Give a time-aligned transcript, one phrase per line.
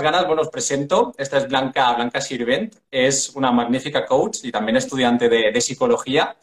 [0.00, 1.12] ganas, bueno, os presento.
[1.18, 2.76] Esta es Blanca, Blanca Sirvent.
[2.90, 6.36] Es una magnífica coach y también estudiante de, de psicología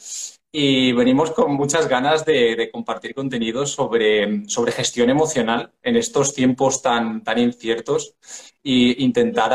[0.52, 6.82] y venimos con muchas ganas de, compartir contenido sobre, sobre, gestión emocional en estos tiempos
[6.82, 8.16] tan, tan inciertos
[8.64, 9.52] e intentar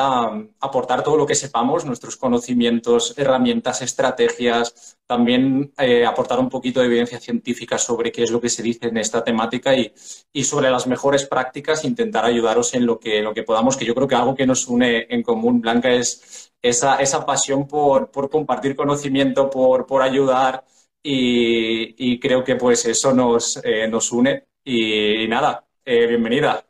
[0.60, 6.86] aportar todo lo que sepamos, nuestros conocimientos, herramientas, estrategias, también eh, aportar un poquito de
[6.86, 9.92] evidencia científica sobre qué es lo que se dice en esta temática y,
[10.32, 13.94] y, sobre las mejores prácticas, intentar ayudaros en lo que, lo que podamos, que yo
[13.94, 18.30] creo que algo que nos une en común, Blanca, es esa, esa pasión por, por
[18.30, 20.64] compartir conocimiento, por, por ayudar
[21.06, 24.46] y, creo que pues eso nos, eh, nos une.
[24.64, 26.64] Y, nada, eh, bienvenida.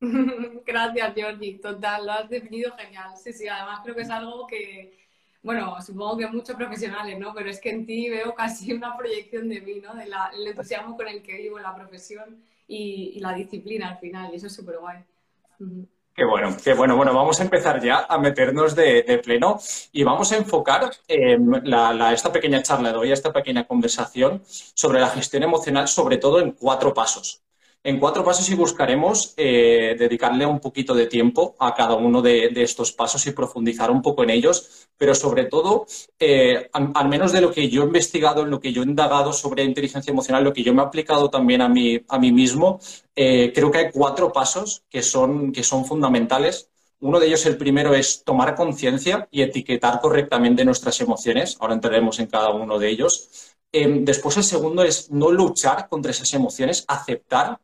[0.66, 1.58] Gracias, Jordi.
[1.58, 3.10] Total, lo has definido genial.
[3.16, 4.96] Sí, sí, además creo que es algo que,
[5.42, 7.34] bueno, supongo que muchos profesionales, ¿no?
[7.34, 9.94] Pero es que en ti veo casi una proyección de mí, ¿no?
[9.94, 10.12] Del
[10.46, 14.54] entusiasmo con el que vivo la profesión y, la disciplina al final, y eso es
[14.54, 14.98] súper guay.
[16.20, 16.96] Qué bueno, qué bueno.
[16.96, 19.58] Bueno, vamos a empezar ya a meternos de, pleno
[19.90, 25.44] y vamos a enfocar esta pequeña charla de hoy, esta pequeña conversación sobre la gestión
[25.44, 27.42] emocional, sobre todo en cuatro pasos.
[27.82, 32.52] En cuatro pasos y buscaremos eh, dedicarle un poquito de tiempo a cada uno de,
[32.56, 35.86] estos pasos y profundizar un poco en ellos, pero sobre todo,
[36.18, 39.32] eh, al, menos de lo que yo he investigado, en lo que yo he indagado
[39.32, 42.80] sobre inteligencia emocional, lo que yo me he aplicado también a mí, a mí mismo,
[43.16, 46.68] eh, creo que hay cuatro pasos que son, que son fundamentales.
[47.00, 51.56] Uno de ellos, el primero, es tomar conciencia y etiquetar correctamente nuestras emociones.
[51.60, 53.54] Ahora entraremos en cada uno de ellos.
[53.72, 57.58] después, el segundo es no luchar contra esas emociones, aceptar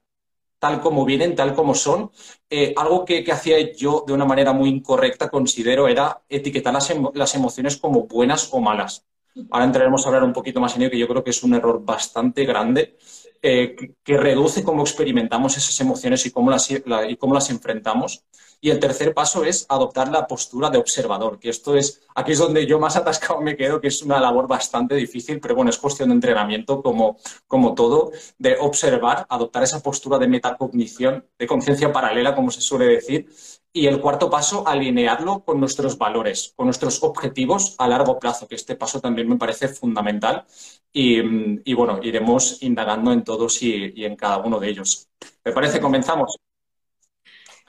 [0.59, 2.11] tal como vienen, tal como son.
[2.49, 6.75] Eh, algo que, hacía yo de una manera muy incorrecta, considero, era etiquetar
[7.15, 9.05] las, emociones como buenas o malas.
[9.51, 11.55] Ahora entraremos a hablar un poquito más en ello, que yo creo que es un
[11.55, 12.97] error bastante grande,
[13.43, 18.25] eh, que, reduce cómo experimentamos esas emociones y cómo las, y cómo las enfrentamos.
[18.61, 22.39] Y el tercer paso es adoptar la postura de observador, que esto es, aquí es
[22.39, 25.79] donde yo más atascado me quedo, que es una labor bastante difícil, pero bueno, es
[25.79, 31.93] cuestión de entrenamiento como, como todo, de observar, adoptar esa postura de metacognición, de conciencia
[31.93, 33.28] paralela, como se suele decir.
[33.72, 38.55] Y el cuarto paso, alinearlo con nuestros valores, con nuestros objetivos a largo plazo, que
[38.55, 40.47] este paso también me parece fundamental.
[40.93, 45.09] Y, bueno, iremos indagando en todos y, y en cada uno de ellos.
[45.45, 45.78] ¿Me parece?
[45.78, 46.39] Comenzamos.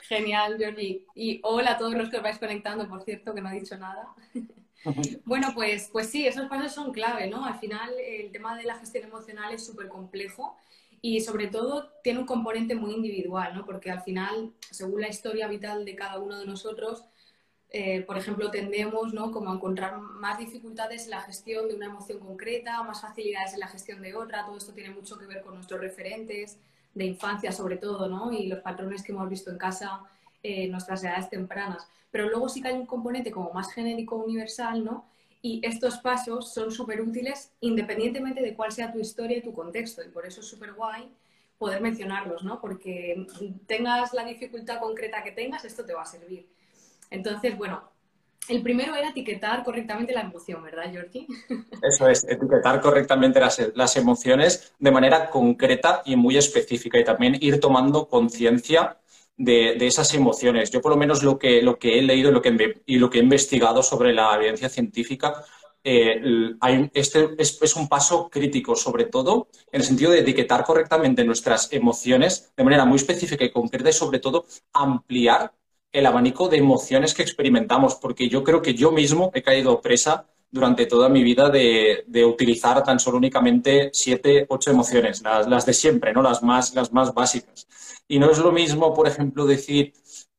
[0.08, 1.06] Genial, Jordi.
[1.16, 3.78] Y hola a todos los que os vais conectando, por cierto, que no he dicho
[3.78, 4.08] nada.
[5.26, 7.46] bueno, pues, pues sí, esos pasos son clave, ¿no?
[7.46, 10.58] Al final el tema de la gestión emocional es súper complejo
[11.02, 13.66] y sobre todo tiene un componente muy individual, ¿no?
[13.66, 17.04] Porque al final, según la historia vital de cada uno de nosotros,
[17.70, 19.32] eh, por ejemplo, tendemos ¿no?
[19.32, 23.60] como a encontrar más dificultades en la gestión de una emoción concreta, más facilidades en
[23.60, 24.46] la gestión de otra.
[24.46, 26.60] Todo esto tiene mucho que ver con nuestros referentes,
[26.98, 28.32] de infancia sobre todo, ¿no?
[28.32, 30.02] Y los patrones que hemos visto en casa
[30.44, 31.88] en nuestras edades tempranas.
[32.12, 35.06] Pero luego sí que hay un componente como más genérico universal, ¿no?
[35.42, 40.04] Y estos pasos son súper útiles independientemente de cuál sea tu historia y tu contexto.
[40.04, 41.10] Y por eso es súper guay
[41.58, 42.60] poder mencionarlos, ¿no?
[42.60, 43.28] Porque
[43.68, 46.48] tengas la dificultad concreta que tengas, esto te va a servir.
[47.10, 47.84] Entonces, bueno,
[48.50, 51.28] el primero era etiquetar correctamente la emoción, ¿verdad, Georgie?
[51.82, 57.60] Eso es, etiquetar correctamente las, emociones de manera concreta y muy específica y también ir
[57.60, 58.98] tomando conciencia
[59.36, 60.72] de, esas emociones.
[60.72, 63.20] Yo por lo menos lo que, lo que he leído lo que, y lo que
[63.20, 65.44] he investigado sobre la evidencia científica,
[65.84, 66.22] eh,
[66.94, 71.72] este es, es, un paso crítico, sobre todo en el sentido de etiquetar correctamente nuestras
[71.72, 75.54] emociones de manera muy específica y concreta y sobre todo ampliar
[75.92, 80.28] el abanico de emociones que experimentamos, porque yo creo que yo mismo he caído presa
[80.50, 86.14] durante toda mi vida de, utilizar tan solo únicamente siete, ocho emociones, las, de siempre,
[86.14, 86.22] ¿no?
[86.22, 87.68] Las más, las más básicas.
[88.08, 89.94] Y no es lo mismo, por ejemplo, decir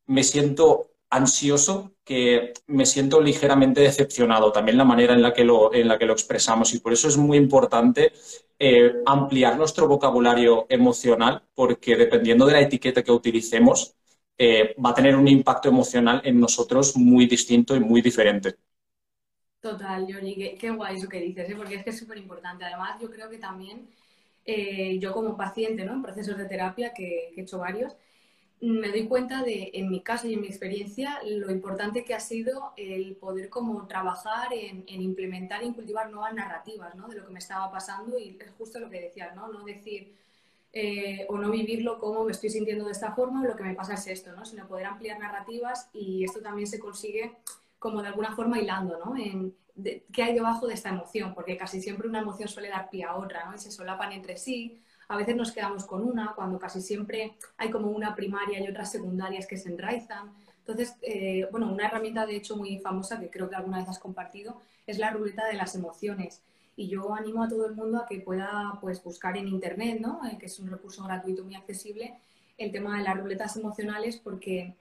[0.06, 5.72] me siento ansioso que me siento ligeramente decepcionado, también la manera en la que lo,
[5.74, 6.74] en la que lo expresamos.
[6.74, 8.12] Y por eso es muy importante
[8.58, 13.94] eh, ampliar nuestro vocabulario emocional, porque dependiendo de la etiqueta que utilicemos,
[14.40, 18.54] eh, va a tener un impacto emocional en nosotros muy distinto y muy diferente.
[19.60, 21.56] Total, Johnny, qué, guay eso que dices, ¿eh?
[21.56, 22.64] porque es que es súper importante.
[22.64, 23.88] Además, yo creo que también
[24.44, 27.96] eh, yo como paciente en procesos de terapia, que, he hecho varios,
[28.60, 32.20] me doy cuenta de, en mi caso y en mi experiencia, lo importante que ha
[32.20, 37.40] sido el poder como trabajar en, implementar y cultivar nuevas narrativas de lo que me
[37.40, 39.48] estaba pasando y es justo lo que decías, ¿no?
[39.48, 40.14] No decir,
[40.72, 43.94] eh, o no vivirlo como me estoy sintiendo de esta forma, lo que me pasa
[43.94, 44.44] es esto, ¿no?
[44.44, 47.36] Sino poder ampliar narrativas y esto también se consigue
[47.78, 49.16] como de alguna forma hilando, ¿no?
[49.16, 49.54] En
[50.12, 53.16] qué hay debajo de esta emoción, porque casi siempre una emoción suele dar pie a
[53.16, 53.54] otra, ¿no?
[53.54, 54.82] Y se solapan entre sí.
[55.08, 58.90] A veces nos quedamos con una, cuando casi siempre hay como una primaria y otras
[58.90, 60.32] secundarias que se enraizan.
[60.58, 63.98] Entonces, eh, bueno, una herramienta de hecho muy famosa que creo que alguna vez has
[63.98, 66.42] compartido es la ruleta de las emociones.
[66.78, 70.20] Y yo animo a todo el mundo a que pueda pues, buscar en Internet, ¿no?
[70.24, 72.14] Eh, que es un recurso gratuito muy accesible,
[72.56, 74.76] el tema de las ruletas emocionales porque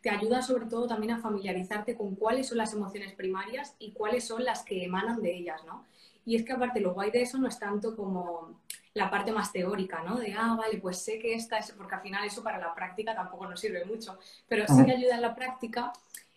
[0.00, 4.24] te ayuda sobre todo también a familiarizarte con cuáles son las emociones primarias y cuáles
[4.24, 5.84] son las que emanan de ellas, ¿no?
[6.24, 8.58] Y es que aparte lo guay de eso no es tanto como
[8.94, 10.16] la parte más teórica, ¿no?
[10.16, 13.14] De, ah, vale, pues sé que esta es, porque al final eso para la práctica
[13.14, 15.92] tampoco nos sirve mucho, pero sí que ayuda en la práctica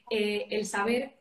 [0.10, 1.16] eh, el saber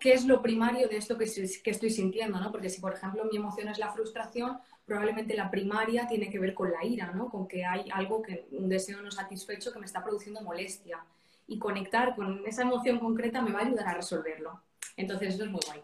[0.00, 2.50] qué es lo primario de esto que, estoy sintiendo, ¿no?
[2.50, 6.54] Porque si, por ejemplo, mi emoción es la frustración, probablemente la primaria tiene que ver
[6.54, 7.28] con la ira, ¿no?
[7.28, 11.04] Con que hay algo que, un deseo no satisfecho que me está produciendo molestia.
[11.46, 14.60] Y conectar con esa emoción concreta me va a ayudar a resolverlo.
[14.96, 15.80] Entonces, eso es muy guay.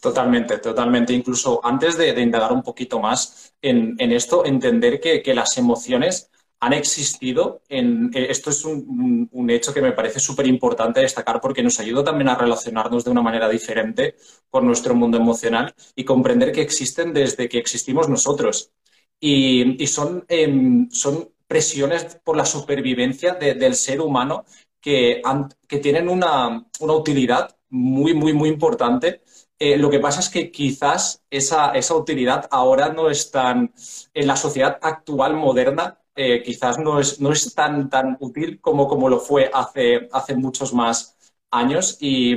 [0.00, 1.12] Totalmente, totalmente.
[1.12, 6.30] Incluso antes de, indagar un poquito más en, esto, entender que, las emociones
[6.60, 7.62] han existido.
[7.68, 12.04] En, eh, esto es un, hecho que me parece súper importante destacar porque nos ayuda
[12.04, 14.16] también a relacionarnos de una manera diferente
[14.50, 18.72] con nuestro mundo emocional y comprender que existen desde que existimos nosotros.
[19.20, 24.44] Y, son, em, son presiones por la supervivencia del ser humano
[24.80, 25.22] que,
[25.68, 29.22] que tienen una, una utilidad muy, muy, muy importante
[29.58, 33.72] eh, lo que pasa es que quizás esa, utilidad ahora no es tan,
[34.12, 38.88] en la sociedad actual moderna, eh, quizás no es, no es tan, tan útil como,
[38.88, 41.16] como lo fue hace, hace muchos más
[41.50, 41.98] años.
[42.00, 42.36] Y,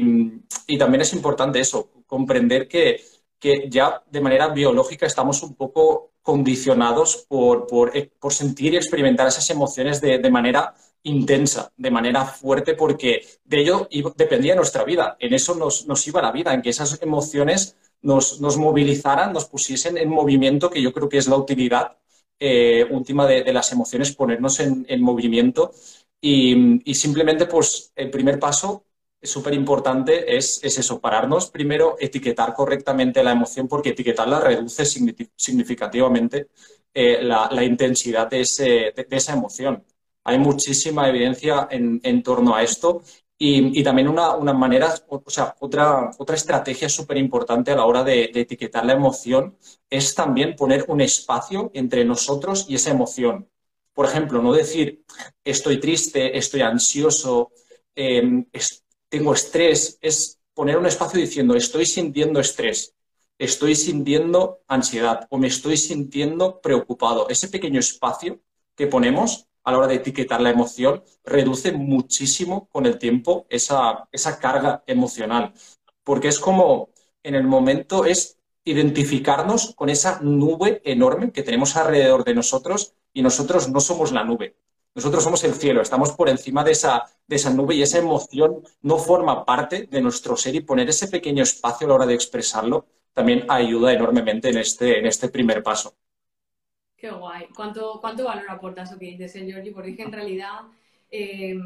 [0.78, 3.02] también es importante eso, comprender que,
[3.70, 9.50] ya de manera biológica estamos un poco condicionados por, por, eh, sentir y experimentar esas
[9.50, 15.16] emociones de, de manera intensa, de manera fuerte, porque de ello dependía nuestra vida.
[15.20, 20.10] En eso nos, iba la vida, en que esas emociones nos, movilizaran, nos pusiesen en
[20.10, 21.98] movimiento, que yo creo que es la utilidad
[22.40, 25.72] eh, última de, las emociones, ponernos en, movimiento.
[26.22, 28.84] Y, simplemente, pues, el primer paso
[29.22, 34.86] súper importante, es, eso, pararnos primero, etiquetar correctamente la emoción, porque etiquetarla reduce
[35.36, 36.48] significativamente
[36.94, 39.84] eh, la, intensidad de esa emoción.
[40.24, 43.02] Hay muchísima evidencia en, torno a esto
[43.42, 48.32] y, también una, manera, o sea, otra, otra estrategia súper importante a la hora de,
[48.34, 49.58] etiquetar la emoción
[49.90, 53.50] es también poner un espacio entre nosotros y esa emoción.
[53.94, 55.06] Por ejemplo, no decir
[55.44, 57.52] estoy triste, estoy ansioso,
[57.96, 58.46] em,
[59.08, 62.94] tengo estrés, es poner un espacio diciendo estoy sintiendo estrés,
[63.38, 67.30] estoy sintiendo ansiedad o me estoy sintiendo preocupado.
[67.30, 68.42] Ese pequeño espacio
[68.76, 74.08] que ponemos a la hora de etiquetar la emoción, reduce muchísimo con el tiempo esa,
[74.40, 75.54] carga emocional.
[76.04, 76.90] Porque es como,
[77.24, 83.22] en el momento, es identificarnos con esa nube enorme que tenemos alrededor de nosotros y
[83.22, 84.56] nosotros no somos la nube.
[84.96, 88.64] Nosotros somos el cielo, estamos por encima de esa, de esa nube y esa emoción
[88.82, 92.16] no forma parte de nuestro ser y poner ese pequeño espacio a la hora de
[92.16, 95.94] expresarlo también ayuda enormemente en este, en este primer paso.
[97.00, 97.48] Qué guay.
[97.56, 99.72] ¿Cuánto, cuánto valor aporta eso que dices, eh, Georgie?
[99.72, 100.60] Porque en realidad
[101.10, 101.58] eh,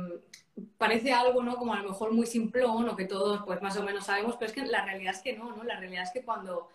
[0.77, 1.57] parece algo, ¿no?
[1.57, 4.51] Como a lo mejor muy simplón o que todos, pues más o menos sabemos, pero
[4.51, 5.63] es que la realidad es que no, ¿no?
[5.63, 6.69] La realidad es que cuando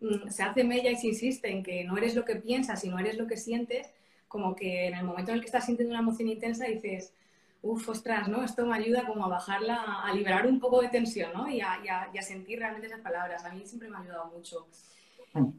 [0.00, 2.88] mm, se hace mella y se insiste en que no eres lo que piensas y
[2.88, 3.92] no eres lo que sientes,
[4.28, 7.12] como que en el momento en el que estás sintiendo una emoción intensa dices,
[7.62, 8.44] uff, ostras, ¿no?
[8.44, 11.48] Esto me ayuda como a bajarla, a liberar un poco de tensión, ¿no?
[11.50, 11.80] Y a,
[12.12, 13.44] y a sentir realmente esas palabras.
[13.44, 14.68] A mí siempre me ha ayudado mucho.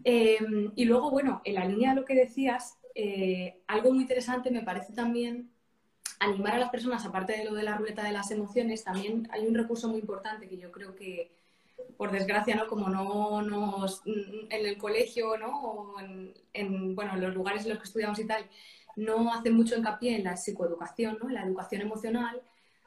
[0.04, 4.50] Em, y luego, bueno, en la línea de lo que decías, eh, algo muy interesante
[4.50, 5.52] me parece también
[6.20, 9.46] animar a las personas, aparte de lo de la ruleta de las emociones, también hay
[9.46, 11.32] un recurso muy importante que yo creo que,
[11.98, 12.68] por desgracia, ¿no?
[12.68, 15.62] Como no nos, en el colegio, ¿no?
[15.62, 16.00] O
[16.54, 18.46] en, bueno, en los lugares en los que estudiamos y tal,
[18.96, 21.28] no hace mucho hincapié en la psicoeducación, ¿no?
[21.28, 22.42] En la educación emocional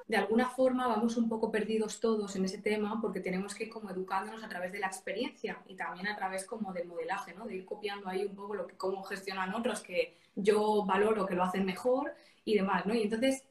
[0.09, 3.71] de alguna forma vamos un poco perdidos todos en ese tema porque tenemos que ir
[3.71, 7.47] como educándonos a través de la experiencia y también a través como del modelaje, ¿no?
[7.47, 11.35] De ir copiando ahí un poco lo que cómo gestionan otros que yo valoro que
[11.35, 12.15] lo hacen mejor
[12.47, 12.95] y demás, ¿no?
[12.95, 13.45] Y entonces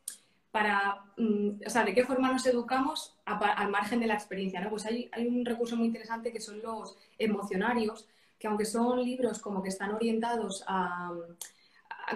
[0.51, 4.71] para, mm, o sea, ¿de qué forma nos educamos al margen de la experiencia, ¿no?
[4.71, 8.07] Pues hay, hay un recurso muy interesante que son los emocionarios,
[8.39, 11.13] que aunque son libros como que están orientados a,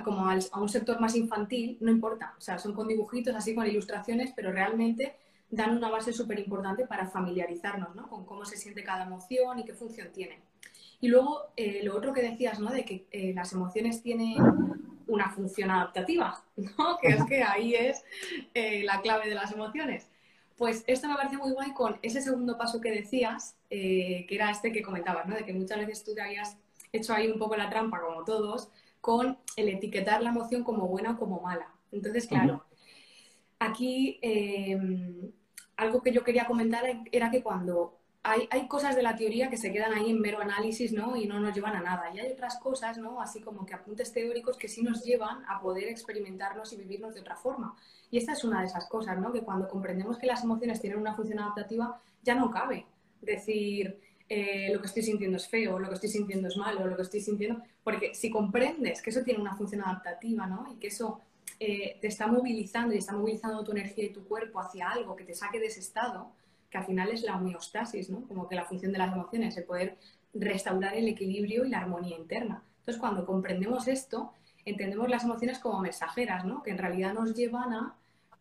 [0.04, 2.34] como a un sector más infantil, no importa.
[2.38, 5.16] O sea, son con dibujitos, así con ilustraciones, pero realmente
[5.50, 8.08] dan una base súper importante para familiarizarnos ¿no?
[8.08, 10.40] con cómo se siente cada emoción y qué función tiene.
[11.02, 12.72] Y luego, eh, lo otro que decías, ¿no?
[12.72, 14.38] De que eh, las emociones tienen
[15.08, 16.98] una función adaptativa, ¿no?
[17.02, 18.04] Que es que ahí es
[18.54, 20.08] eh, la clave de las emociones.
[20.58, 24.72] Pues esto me parece muy guay con ese segundo paso que decías, que era este
[24.72, 25.36] que comentabas, ¿no?
[25.36, 26.56] De que muchas veces tú te habías
[26.92, 28.70] hecho ahí un poco la trampa, como todos,
[29.02, 31.68] con el etiquetar la emoción como buena o como mala.
[31.92, 32.64] Entonces, claro,
[33.60, 34.80] aquí eh,
[35.76, 39.58] algo que yo quería comentar era que cuando hay, hay, cosas de la teoría que
[39.58, 41.16] se quedan ahí en mero análisis, ¿no?
[41.16, 42.14] Y no nos llevan a nada.
[42.14, 43.20] Y hay otras cosas, ¿no?
[43.20, 47.22] Así como que apuntes teóricos que sí nos llevan a poder experimentarnos y vivirnos de
[47.22, 47.76] otra forma.
[48.12, 49.34] Y esta es una de esas cosas, ¿no?
[49.34, 52.86] Que cuando comprendemos que las emociones tienen una función adaptativa, ya no cabe
[53.22, 54.00] decir
[54.34, 57.02] eh, lo que estoy sintiendo es feo, lo que estoy sintiendo es malo, lo que
[57.02, 57.62] estoy sintiendo...
[57.84, 60.72] Porque si comprendes que eso tiene una función adaptativa, ¿no?
[60.72, 61.20] Y que eso
[61.60, 65.26] eh, te está movilizando y está movilizando tu energía y tu cuerpo hacia algo que
[65.26, 66.32] te saque de ese estado,
[66.70, 68.26] que al final es la homeostasis, ¿no?
[68.26, 69.98] Como que la función de las emociones, es poder
[70.34, 72.64] restaurar el equilibrio y la armonía interna.
[72.80, 74.32] Entonces, cuando comprendemos esto,
[74.64, 76.64] entendemos las emociones como mensajeras, ¿no?
[76.64, 77.96] Que en realidad nos llevan a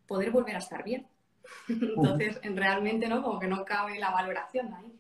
[0.07, 1.09] poder volver a estar bien.
[1.69, 3.25] Entonces, realmente, ¿no?
[3.25, 5.00] Como que no cabe la valoración ahí.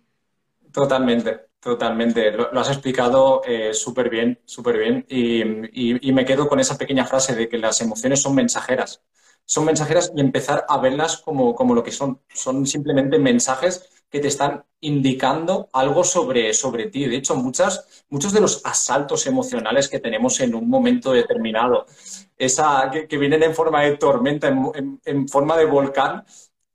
[0.73, 2.31] Totalmente, totalmente.
[2.33, 5.07] Lo, has explicado eh, súper bien, súper bien.
[5.09, 9.03] Y, me quedo con esa pequeña frase de que las emociones son mensajeras.
[9.45, 12.21] Son mensajeras y empezar a verlas como, como lo que son.
[12.29, 17.07] Son simplemente mensajes que te están indicando algo sobre, sobre ti.
[17.07, 21.87] De hecho, muchas, muchos de los asaltos emocionales que tenemos en un momento determinado,
[22.37, 26.25] esa, que, vienen en forma de tormenta, en forma de volcán,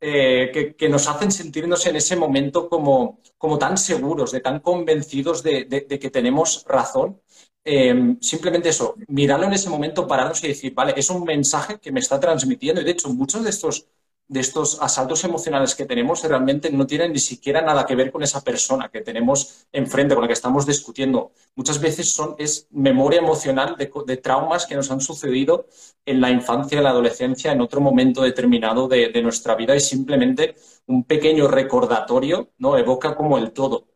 [0.08, 5.42] eh, que, nos hacen sentirnos en ese momento como, como tan seguros, de tan convencidos
[5.42, 7.20] de, que tenemos razón.
[7.64, 11.92] Eh, simplemente eso, mirarlo en ese momento, pararnos y decir, vale, es un mensaje que
[11.92, 12.82] me está transmitiendo.
[12.82, 13.88] Y de hecho, muchos de estos
[14.28, 18.24] de estos asaltos emocionales que tenemos realmente no tienen ni siquiera nada que ver con
[18.24, 21.32] esa persona que tenemos enfrente, con la que estamos discutiendo.
[21.56, 25.68] Muchas veces son, es memoria emocional de, traumas que nos han sucedido
[26.06, 29.80] en la infancia, en la adolescencia, en otro momento determinado de, de nuestra vida y
[29.80, 30.56] simplemente
[30.88, 32.78] un pequeño recordatorio ¿no?
[32.78, 33.88] evoca como el todo.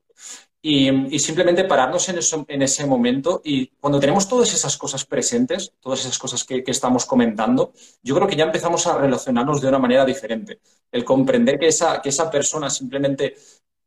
[0.61, 6.17] Y, simplemente pararnos en, ese momento y cuando tenemos todas esas cosas presentes, todas esas
[6.19, 7.71] cosas que, estamos comentando,
[8.03, 10.59] yo creo que ya empezamos a relacionarnos de una manera diferente.
[10.91, 13.35] El comprender que esa, que esa persona simplemente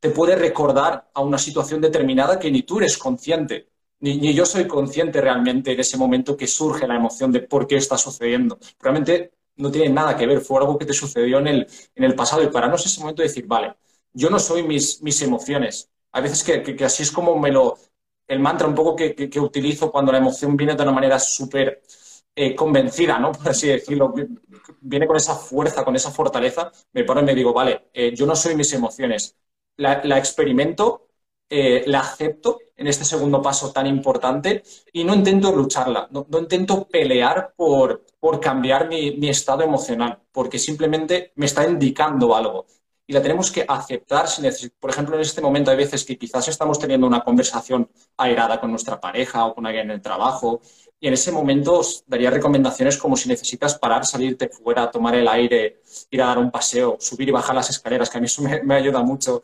[0.01, 3.69] te puede recordar a una situación determinada que ni tú eres consciente,
[4.01, 7.67] ni, ni, yo soy consciente realmente en ese momento que surge la emoción de por
[7.67, 8.59] qué está sucediendo.
[8.81, 12.15] Realmente no tiene nada que ver, fue algo que te sucedió en el, en el
[12.15, 13.75] pasado y pararnos ese momento y decir, vale,
[14.13, 17.79] yo no soy mis, mis emociones, a veces que, así es como me lo...
[18.29, 21.83] El mantra un poco que, utilizo cuando la emoción viene de una manera súper
[22.35, 23.33] eh, convencida, ¿no?
[23.33, 24.15] Por así decirlo,
[24.81, 28.27] viene con esa fuerza, con esa fortaleza, me paro y me digo, vale, eh, yo
[28.27, 29.37] no soy mis emociones,
[29.77, 31.09] la, experimento,
[31.49, 36.89] eh, la acepto en este segundo paso tan importante y no intento lucharla, no, intento
[36.89, 38.05] pelear por,
[38.41, 42.67] cambiar mi, estado emocional, porque simplemente me está indicando algo
[43.13, 44.25] y la tenemos que aceptar.
[44.81, 48.71] Por ejemplo, en este momento hay veces que quizás estamos teniendo una conversación airada con
[48.71, 50.63] nuestra pareja o con alguien en el trabajo
[50.99, 55.29] y en ese momento os daría recomendaciones como si necesitas parar, salirte fuera, tomar el
[55.29, 58.43] aire, ir a dar un paseo, subir y bajar las escaleras, que a mí eso
[58.43, 59.43] me, ayuda mucho.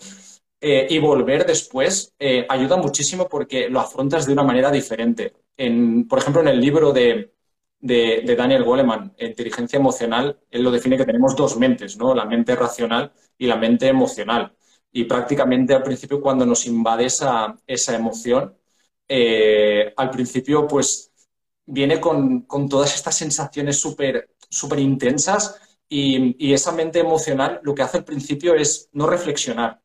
[0.61, 5.35] Eh, y volver después eh, ayuda muchísimo porque lo afrontas de una manera diferente.
[5.59, 7.35] En, por ejemplo, en el libro de,
[7.81, 12.15] de, Daniel Goleman, inteligencia emocional, él lo define que tenemos dos mentes, ¿no?
[12.15, 14.55] La mente racional y la mente emocional.
[14.93, 18.57] Y prácticamente al principio cuando nos invade esa, esa emoción,
[19.09, 21.13] eh, al principio pues
[21.67, 27.83] viene con, todas estas sensaciones súper super intensas y, y, esa mente emocional lo que
[27.83, 29.81] hace al principio es no reflexionar,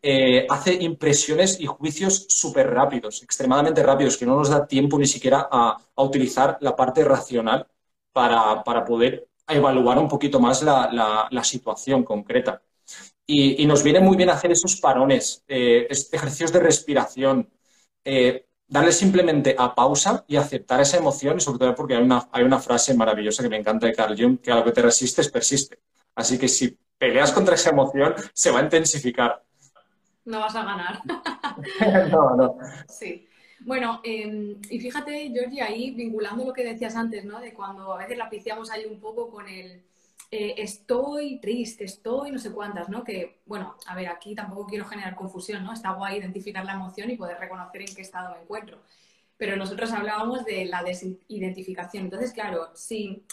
[0.00, 5.06] eh, hace impresiones y juicios súper rápidos, extremadamente rápidos, que no nos da tiempo ni
[5.06, 7.66] siquiera a, utilizar la parte racional
[8.12, 12.62] para, poder evaluar un poquito más la, situación concreta.
[13.26, 17.50] Y, nos viene muy bien hacer esos parones, eh, ejercicios de respiración,
[18.04, 22.28] eh, darle simplemente a pausa y aceptar esa emoción, y sobre todo porque hay una,
[22.32, 24.82] hay una frase maravillosa que me encanta de Carl Jung, que a lo que te
[24.82, 25.80] resistes persiste.
[26.14, 29.44] Así que si peleas contra esa emoción, se va a intensificar
[30.28, 31.00] no vas a ganar.
[32.10, 32.58] no, no.
[32.88, 33.26] Sí.
[33.60, 37.40] Bueno, em, y fíjate, Georgie, ahí vinculando lo que decías antes, ¿no?
[37.40, 39.82] De cuando a veces la piciamos ahí un poco con el
[40.30, 43.02] eh, estoy triste, estoy no sé cuántas, ¿no?
[43.02, 45.72] Que, bueno, a ver, aquí tampoco quiero generar confusión, ¿no?
[45.72, 48.78] Está guay identificar la emoción y poder reconocer en qué estado me encuentro.
[49.38, 52.04] Pero nosotros hablábamos de la desidentificación.
[52.04, 53.24] Entonces, claro, si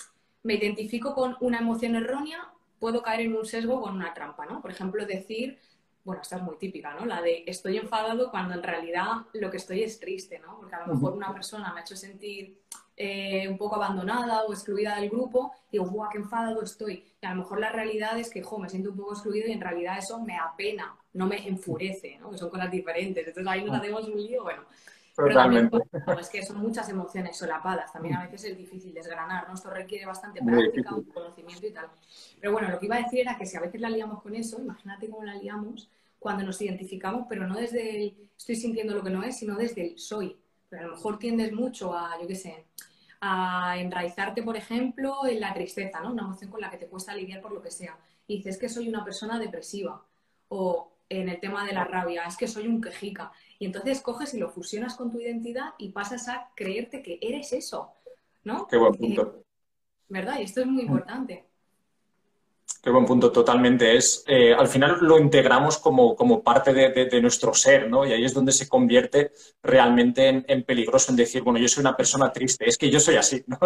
[0.43, 2.49] me identifico con una emoción errónea,
[2.79, 4.61] puedo caer en un sesgo con una trampa, ¿no?
[4.61, 5.59] Por ejemplo, decir
[6.05, 7.05] bueno, esta es muy típica, ¿no?
[7.05, 10.55] La de estoy enfadado cuando en realidad lo que estoy es triste, ¿no?
[10.57, 12.61] Porque a lo mejor una persona me ha hecho sentir
[12.95, 17.03] eh, un poco abandonada o excluida del grupo, y digo, ¡guau, qué enfadado estoy!
[17.19, 19.51] Y a lo mejor la realidad es que, jo, me siento un poco excluido y
[19.51, 22.29] en realidad eso me apena, no me enfurece, ¿no?
[22.29, 23.27] Que son cosas diferentes.
[23.27, 23.79] Entonces ahí nos ah.
[23.79, 24.61] hacemos un lío, bueno.
[25.15, 25.77] Totalmente.
[25.91, 27.93] Pero es que son muchas emociones solapadas.
[27.93, 29.53] También a veces es difícil desgranar, ¿no?
[29.53, 31.87] Esto requiere bastante práctica, conocimiento y tal.
[32.39, 34.35] Pero bueno, lo que iba a decir era que si a veces la liamos con
[34.35, 39.03] eso, imagínate cómo la liamos cuando nos identificamos, pero no desde el estoy sintiendo lo
[39.03, 40.35] que no es, sino desde el soy.
[40.69, 42.65] Pero a lo mejor tiendes mucho a, yo qué sé,
[43.21, 46.11] a enraizarte, por ejemplo, en la tristeza, ¿no?
[46.11, 47.97] Una emoción con la que te cuesta lidiar por lo que sea.
[48.27, 50.03] Y dices que soy una persona depresiva.
[50.49, 53.31] O en el tema de la rabia, es que soy un quejica.
[53.59, 57.53] Y entonces coges y lo fusionas con tu identidad y pasas a creerte que eres
[57.53, 57.93] eso,
[58.43, 58.67] ¿no?
[58.67, 59.37] Qué buen punto.
[59.39, 59.43] Eh,
[60.09, 60.39] ¿Verdad?
[60.39, 60.87] Y esto es muy mm.
[60.87, 61.45] importante.
[62.85, 63.97] Qué buen punto, totalmente.
[63.97, 68.05] Es, eh, al final lo integramos como, como parte de, nuestro ser, ¿no?
[68.05, 69.31] Y ahí es donde se convierte
[69.63, 73.15] realmente en, peligroso en decir, bueno, yo soy una persona triste, es que yo soy
[73.15, 73.57] así, ¿no?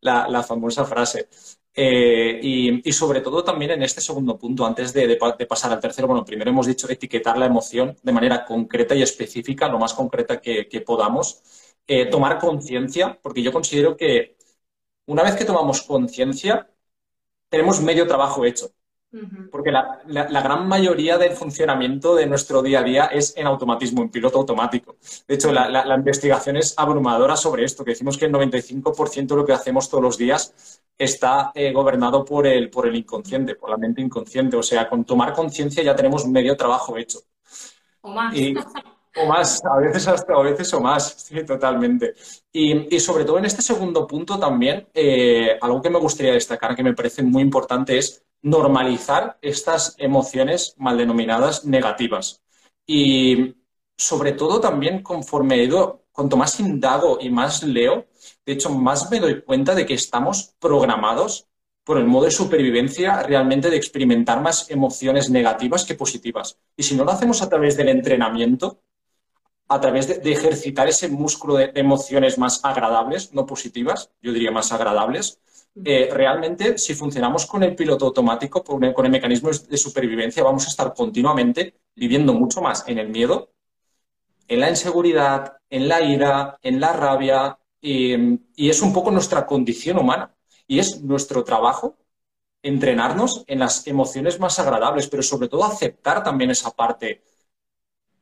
[0.00, 1.28] La, la, famosa frase.
[1.76, 5.16] Eh, y, sobre todo también en este segundo punto, antes de,
[5.48, 9.68] pasar al tercero, bueno, primero hemos dicho etiquetar la emoción de manera concreta y específica,
[9.68, 11.42] lo más concreta que, podamos.
[11.86, 14.36] Eh, tomar conciencia, porque yo considero que
[15.06, 16.70] una vez que tomamos conciencia,
[17.48, 18.72] tenemos medio trabajo hecho.
[19.50, 24.10] Porque la, gran mayoría del funcionamiento de nuestro día a día es en automatismo, en
[24.10, 24.96] piloto automático.
[25.28, 29.46] De hecho, la, investigación es abrumadora sobre esto, que decimos que el 95% de lo
[29.46, 33.76] que hacemos todos los días está eh, gobernado por el, por el inconsciente, por la
[33.76, 34.56] mente inconsciente.
[34.56, 37.20] O sea, con tomar conciencia ya tenemos medio trabajo hecho.
[38.00, 38.34] O más.
[39.16, 42.14] O más, a veces hasta, a veces o más, sí, totalmente.
[42.52, 46.82] Y, sobre todo en este segundo punto también, eh, algo que me gustaría destacar, que
[46.82, 52.42] me parece muy importante, es normalizar estas emociones mal denominadas negativas.
[52.86, 53.56] Y
[53.96, 58.06] sobre todo también conforme he ido, cuanto más indago y más leo,
[58.44, 61.48] de hecho, más me doy cuenta de que estamos programados
[61.84, 66.58] por el modo de supervivencia realmente de experimentar más emociones negativas que positivas.
[66.76, 68.82] Y si no lo hacemos a través del entrenamiento,
[69.68, 74.72] a través de, ejercitar ese músculo de, emociones más agradables, no positivas, yo diría más
[74.72, 75.40] agradables,
[75.84, 80.70] eh, realmente si funcionamos con el piloto automático, con el, mecanismo de supervivencia, vamos a
[80.70, 83.52] estar continuamente viviendo mucho más en el miedo,
[84.48, 88.14] en la inseguridad, en la ira, en la rabia, y,
[88.56, 90.34] y es un poco nuestra condición humana.
[90.66, 91.96] Y es nuestro trabajo
[92.62, 97.22] entrenarnos en las emociones más agradables, pero sobre todo aceptar también esa parte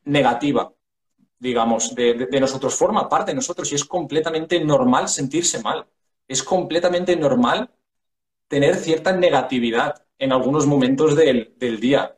[0.05, 0.73] negativa
[1.43, 5.85] digamos, de, nosotros, forma parte de nosotros y es completamente normal sentirse mal.
[6.27, 7.71] Es completamente normal
[8.47, 12.15] tener cierta negatividad en algunos momentos del, día.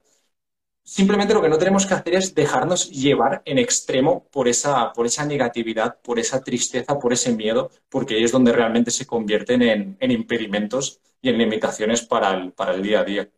[0.83, 5.05] Simplemente lo que no tenemos que hacer es dejarnos llevar en extremo por esa, por
[5.05, 9.61] esa negatividad, por esa tristeza, por ese miedo, porque ahí es donde realmente se convierten
[9.63, 13.29] en, impedimentos y en limitaciones para para el día a día.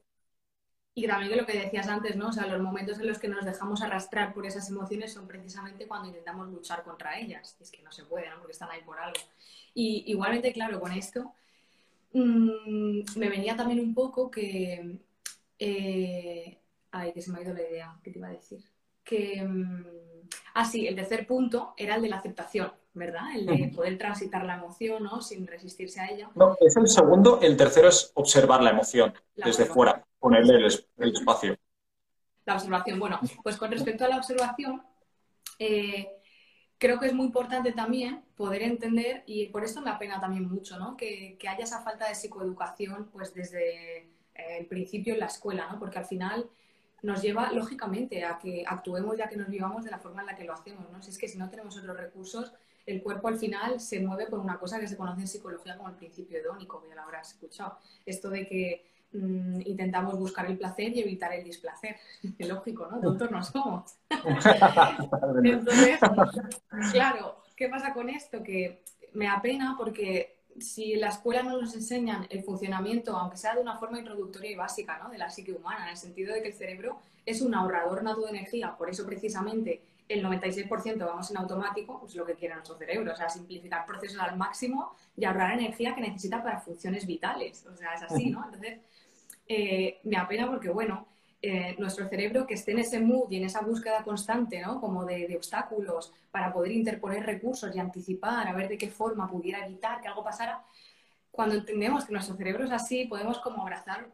[0.98, 2.30] Y también lo que decías antes, ¿no?
[2.30, 5.88] O sea, los momentos en los que nos dejamos arrastrar por esas emociones son precisamente
[5.88, 7.56] cuando intentamos luchar contra ellas.
[7.60, 8.40] es que no se puede, ¿no?
[8.40, 9.20] Porque están ahí por algo.
[9.80, 11.34] Y igualmente, claro, con esto
[12.12, 14.98] mm, me venía también un poco que...
[15.60, 16.60] Eh,
[16.90, 17.96] ay, que se me ha ido la idea.
[18.04, 18.60] ¿Qué te iba a decir?
[19.04, 19.44] Que...
[19.44, 19.86] Mm,
[20.56, 22.72] ah, sí, el tercer punto era el de la aceptación.
[22.96, 23.26] ¿verdad?
[23.36, 25.22] El de poder transitar la emoción, ¿no?
[25.22, 26.32] Sin resistirse a ella.
[26.34, 27.40] No, es el segundo.
[27.40, 31.56] El tercero es observar la emoción desde fuera, ponerle el, espacio.
[32.46, 32.98] La observación.
[32.98, 34.82] Bueno, pues con respecto a la observación,
[35.60, 36.17] eh,
[36.78, 40.78] creo que es muy importante también poder entender, y por eso me apena también mucho,
[40.78, 40.96] ¿no?
[40.96, 44.06] Que, haya esa falta de psicoeducación, pues desde eh,
[44.60, 45.80] el principio en la escuela, ¿no?
[45.80, 46.50] Porque al final
[47.02, 50.36] nos lleva lógicamente a que actuemos ya que nos vivamos de la forma en la
[50.36, 51.02] que lo hacemos, ¿no?
[51.02, 52.54] Si es que si no tenemos otros recursos,
[52.86, 55.90] el cuerpo al final se mueve por una cosa que se conoce en psicología como
[55.90, 57.78] el principio hedónico, que ya lo habrás escuchado.
[58.06, 61.98] Esto de que mm, intentamos buscar el placer y evitar el displacer.
[62.38, 63.00] Es lógico, ¿no?
[63.00, 63.96] Tontos no somos.
[65.44, 66.00] Entonces,
[66.92, 68.44] claro, ¿qué pasa con esto?
[68.44, 73.56] Que me da pena porque si la escuela no nos enseñan el funcionamiento, aunque sea
[73.56, 75.10] de una forma introductoria y básica, ¿no?
[75.10, 78.22] de la psique humana, en el sentido de que el cerebro es un ahorrador nato
[78.22, 82.78] de energía, por eso precisamente el 96% vamos en automático, pues lo que quiere nuestro
[82.78, 87.66] cerebro, o sea, simplificar procesos al máximo y ahorrar energía que necesita para funciones vitales,
[87.66, 88.46] o sea, es así, ¿no?
[88.46, 88.80] Entonces,
[89.48, 91.08] eh, me apena porque, bueno,
[91.42, 94.82] eh, nuestro cerebro que esté en ese mood y en esa búsqueda constante, ¿no?
[94.82, 99.30] Como de, de, obstáculos para poder interponer recursos y anticipar, a ver de qué forma
[99.30, 100.64] pudiera evitar que algo pasara,
[101.38, 104.08] cuando entendemos que nuestro cerebro es así, podemos como abrazar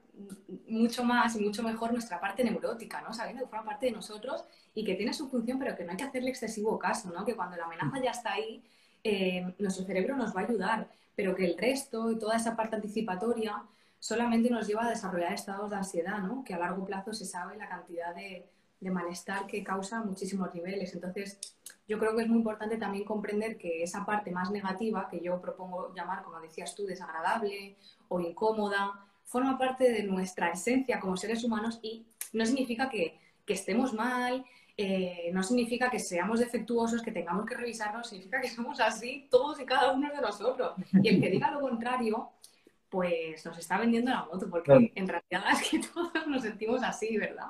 [0.67, 3.13] mucho más y mucho mejor nuestra parte neurótica, ¿no?
[3.13, 4.43] Sabiendo que forma parte de nosotros
[4.75, 7.23] y que tiene su función, pero que no hay que hacerle excesivo caso, ¿no?
[7.23, 8.61] Que cuando la amenaza ya está ahí,
[9.05, 13.63] eh, nuestro cerebro nos va a ayudar, pero que el resto, toda esa parte anticipatoria,
[13.99, 16.43] solamente nos lleva a desarrollar estados de ansiedad, ¿no?
[16.43, 18.45] Que a largo plazo se sabe la cantidad de,
[18.83, 20.93] de malestar que causa muchísimos niveles.
[20.93, 21.39] Entonces,
[21.87, 25.41] yo creo que es muy importante también comprender que esa parte más negativa, que yo
[25.41, 31.43] propongo llamar, como decías tú, desagradable o incómoda, forma parte de nuestra esencia como seres
[31.43, 37.11] humanos y no significa que, que estemos mal, eh, no significa que seamos defectuosos, que
[37.11, 40.73] tengamos que revisarnos, significa que somos así todos y cada uno de nosotros.
[41.01, 42.29] Y el que diga lo contrario,
[42.93, 47.17] pues nos está vendiendo la moto, porque en realidad es que todos nos sentimos así,
[47.17, 47.47] ¿verdad?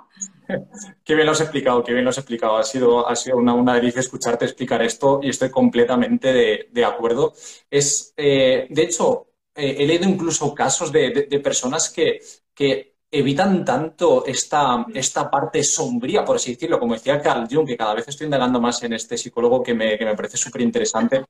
[1.03, 2.55] Qué bien lo has explicado, qué bien lo has explicado.
[2.55, 6.85] Ha sido, ha sido una, una delicia escucharte explicar esto y estoy completamente de, de
[6.85, 7.33] acuerdo.
[7.69, 12.21] Es, eh, de hecho, eh, he leído incluso casos de, de, de personas que,
[12.53, 17.75] que evitan tanto esta, esta parte sombría, por así decirlo, como decía Carl Jung, que
[17.75, 21.25] cada vez estoy indagando más en este psicólogo que me, que me parece súper interesante.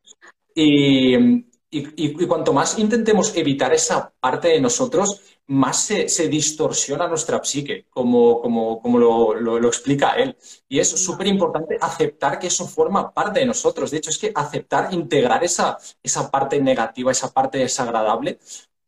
[0.54, 7.44] Y, y, cuanto más intentemos evitar esa parte de nosotros, más se, se distorsiona nuestra
[7.44, 10.38] psique, como, como, como lo, lo, lo, explica él.
[10.70, 13.92] Y es súper importante aceptar que eso forma parte de nosotros.
[13.92, 18.40] De hecho, es que aceptar, integrar esa, esa parte negativa, esa parte desagradable,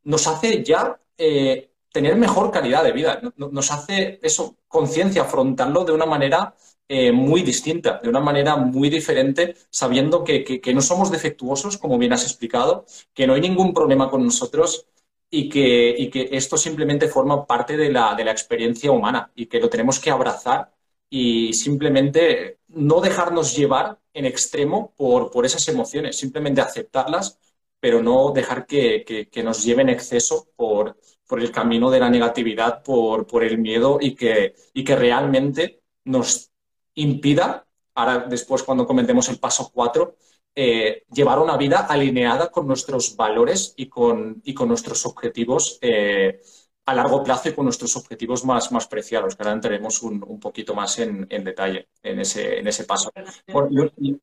[0.04, 1.00] nos hace ya...
[1.18, 3.22] Eh, tener mejor calidad de vida.
[3.38, 6.54] Nos hace eso, conciencia, afrontarlo de una manera
[6.88, 11.78] eh, muy distinta, de una manera muy diferente, sabiendo que, que, que, no somos defectuosos,
[11.78, 14.88] como bien has explicado, que no hay ningún problema con nosotros
[15.30, 19.48] y que, y que esto simplemente forma parte de la, de la experiencia humana y
[19.48, 20.72] que lo tenemos que abrazar
[21.10, 27.40] y simplemente no dejarnos llevar en extremo por, por esas emociones, simplemente aceptarlas,
[27.80, 32.10] pero no dejar que, que nos lleve en exceso por, por el camino de la
[32.10, 36.52] negatividad, por, por el miedo y que, y que realmente nos
[36.96, 40.16] impida, ahora después cuando comentemos el paso 4,
[40.56, 46.40] eh, llevar una vida alineada con nuestros valores y con, y con nuestros objetivos eh,
[46.86, 50.40] a largo plazo y con nuestros objetivos más, más preciados, que ahora entraremos un, un
[50.40, 53.12] poquito más en, en, detalle en ese, en ese paso.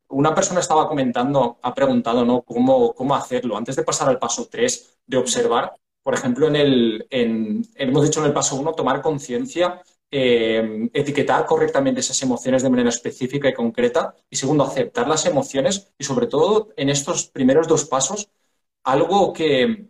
[0.09, 2.43] una persona estaba comentando, ha preguntado ¿no?
[2.43, 3.57] cómo, cómo hacerlo.
[3.57, 8.27] Antes de pasar al paso 3, de observar, por ejemplo, en el, hemos dicho en
[8.27, 9.83] el paso uno, tomar conciencia,
[10.14, 14.14] eh, etiquetar correctamente esas emociones de manera específica y concreta.
[14.29, 18.31] Y segundo, aceptar las emociones y sobre todo en estos primeros dos pasos,
[18.85, 19.88] algo que,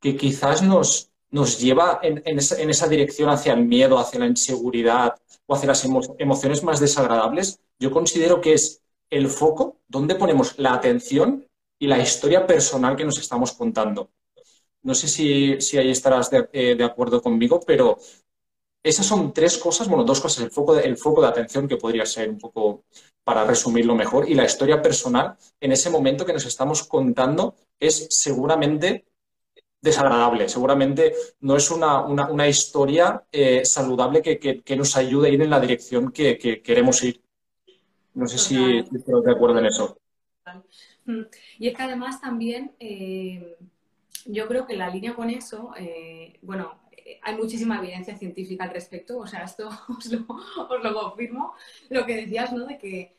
[0.00, 4.20] que quizás nos, nos lleva en, en, esa, en, esa, dirección hacia el miedo, hacia
[4.20, 5.14] la inseguridad
[5.46, 10.58] o hacia las emo emociones más desagradables, yo considero que es el foco donde ponemos
[10.58, 11.46] la atención
[11.80, 14.10] y la historia personal que nos estamos contando.
[14.82, 17.98] No sé si, si ahí estarás de, eh, de, acuerdo conmigo, pero
[18.82, 21.76] esas son tres cosas, bueno, dos cosas, el foco, de, el foco de atención que
[21.76, 22.84] podría ser un poco
[23.24, 28.06] para resumirlo mejor y la historia personal en ese momento que nos estamos contando es
[28.10, 29.04] seguramente
[29.80, 35.28] desagradable, seguramente no es una, una, una historia eh, saludable que, que, que, nos ayude
[35.28, 37.22] a ir en la dirección que, queremos ir.
[38.14, 39.98] No sé si estoy de acuerdo en eso.
[41.58, 42.72] Y es que además también...
[42.80, 43.56] Eh
[44.28, 46.78] yo creo que la línea con eso, eh, bueno,
[47.22, 50.26] hay muchísima evidencia científica al respecto, o sea, esto os lo,
[50.68, 51.54] os lo confirmo,
[51.88, 52.66] lo que decías, ¿no?
[52.66, 53.14] De que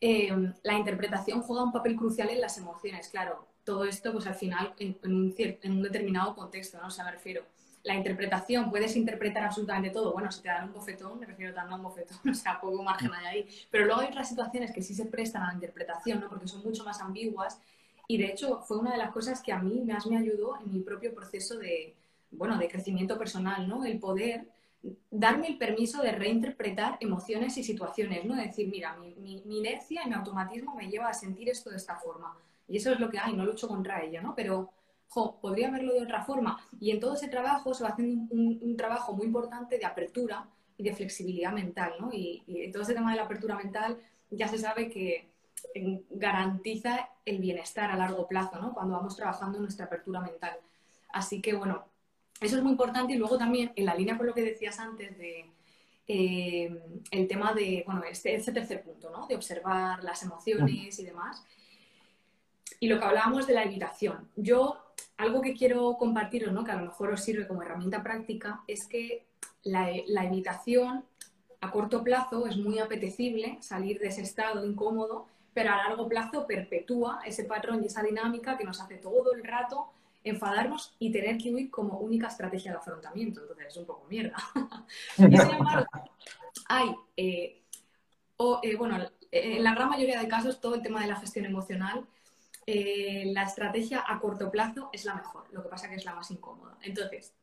[0.00, 0.30] eh,
[0.62, 3.46] la interpretación juega un papel crucial en las emociones, claro.
[3.64, 6.88] Todo esto, pues al final, en, en, un, en un, determinado contexto, ¿no?
[6.88, 7.44] O sea, me refiero,
[7.84, 10.12] la interpretación, puedes interpretar absolutamente todo.
[10.12, 13.12] Bueno, si te dan un bofetón, me refiero a un bofetón, o sea, poco margen
[13.14, 13.48] hay ahí.
[13.70, 16.28] Pero luego hay otras situaciones que sí se prestan a la interpretación, ¿no?
[16.28, 17.60] Porque son mucho más ambiguas
[18.08, 20.72] y de hecho fue una de las cosas que a mí más me ayudó en
[20.72, 21.94] mi propio proceso de,
[22.32, 23.84] bueno, de crecimiento personal, ¿no?
[23.84, 24.48] El poder
[25.10, 28.34] darme el permiso de reinterpretar emociones y situaciones, ¿no?
[28.34, 31.76] decir, mira, mi, mi, mi, inercia y mi automatismo me lleva a sentir esto de
[31.76, 32.36] esta forma.
[32.66, 34.34] Y eso es lo que hay, no lucho contra ello, ¿no?
[34.34, 34.70] Pero,
[35.08, 36.58] jo, podría verlo de otra forma.
[36.80, 40.48] Y en todo ese trabajo se va haciendo un, un, trabajo muy importante de apertura
[40.76, 42.10] y de flexibilidad mental, ¿no?
[42.12, 43.98] Y, y todo ese tema de la apertura mental
[44.30, 45.28] ya se sabe que
[46.10, 48.72] garantiza el bienestar a largo plazo, ¿no?
[48.74, 50.56] Cuando vamos trabajando en nuestra apertura mental.
[51.12, 51.84] Así que, bueno,
[52.42, 55.16] eso es muy importante y luego también, en la línea con lo que decías antes
[55.18, 55.50] de
[56.08, 59.26] eh, el tema de, bueno, este, este, tercer punto, ¿no?
[59.26, 61.44] De observar las emociones y demás.
[62.80, 64.28] Y lo que hablábamos de la evitación.
[64.36, 64.78] Yo,
[65.16, 66.64] algo que quiero compartiros, ¿no?
[66.64, 69.24] Que a lo mejor os sirve como herramienta práctica, es que
[69.62, 71.04] la, la evitación
[71.60, 76.46] a corto plazo es muy apetecible salir de ese estado incómodo pero a largo plazo
[76.46, 79.90] perpetúa ese patrón y esa dinámica que nos hace todo el rato
[80.24, 83.40] enfadarnos y tener que huir como única estrategia de afrontamiento.
[83.40, 84.36] Entonces es un poco mierda.
[85.18, 85.86] y sin embargo,
[86.68, 87.62] hay, eh,
[88.36, 88.98] o, eh, bueno,
[89.30, 92.06] en la gran mayoría de casos, todo el tema de la gestión emocional,
[92.66, 96.14] eh, la estrategia a corto plazo es la mejor, lo que pasa que es la
[96.14, 96.76] más incómoda.
[96.82, 97.34] Entonces,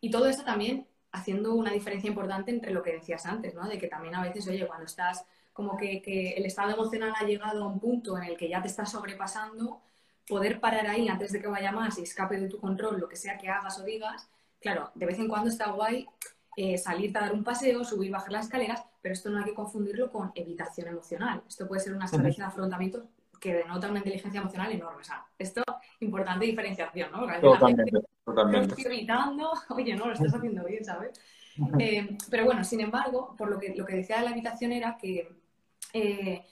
[0.00, 3.66] y todo esto también haciendo una diferencia importante entre lo que decías antes, ¿no?
[3.66, 7.24] De que también a veces, oye, cuando estás como que, que el estado emocional ha
[7.24, 9.80] llegado a un punto en el que ya te estás sobrepasando,
[10.28, 13.16] poder parar ahí antes de que vaya más y escape de tu control lo que
[13.16, 14.28] sea que hagas o digas,
[14.60, 16.06] claro, de vez en cuando está guay
[16.56, 19.54] eh, salir a dar un paseo, subir, bajar las escaleras, pero esto no hay que
[19.54, 21.42] confundirlo con evitación emocional.
[21.48, 23.08] Esto puede ser una estrategia de afrontamiento
[23.40, 25.00] que denota una inteligencia emocional enorme.
[25.00, 25.62] O sea, esto,
[26.00, 27.20] importante diferenciación, ¿no?
[27.20, 28.74] Porque totalmente, totalmente.
[28.74, 31.20] estoy evitando, oye, no, lo estás haciendo bien, ¿sabes?
[31.78, 34.96] Eh, pero bueno, sin embargo, por lo que, lo que decía de la habitación era
[34.96, 35.28] que
[35.92, 36.44] eh,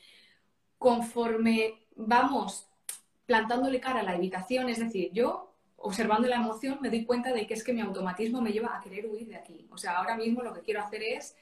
[0.78, 2.65] conforme vamos
[3.26, 7.46] plantándole cara a la evitación, es decir, yo observando la emoción me doy cuenta de
[7.46, 9.66] que es que mi automatismo me lleva a querer huir de aquí.
[9.70, 11.36] O sea, ahora mismo lo que quiero hacer es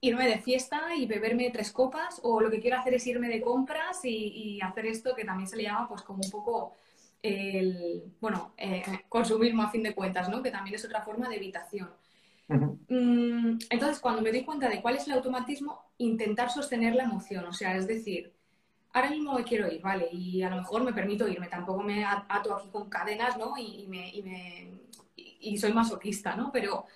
[0.00, 3.40] irme de fiesta y beberme tres copas o lo que quiero hacer es irme de
[3.40, 6.74] compras y, hacer esto que también se le llama pues como un poco
[7.22, 10.42] el, bueno, eh, consumismo a fin de cuentas, ¿no?
[10.42, 11.90] Que también es otra forma de evitación.
[12.48, 17.44] Mm, entonces, cuando me doy cuenta de cuál es el automatismo, intentar sostener la emoción,
[17.46, 18.32] o sea, es decir,
[18.92, 20.08] ahora mismo me quiero ir, ¿vale?
[20.12, 23.54] Y a lo mejor me permito irme, tampoco me ato aquí con cadenas, ¿no?
[23.56, 24.70] Y, me, y, me,
[25.16, 26.50] y soy masoquista, ¿no?
[26.52, 26.86] Pero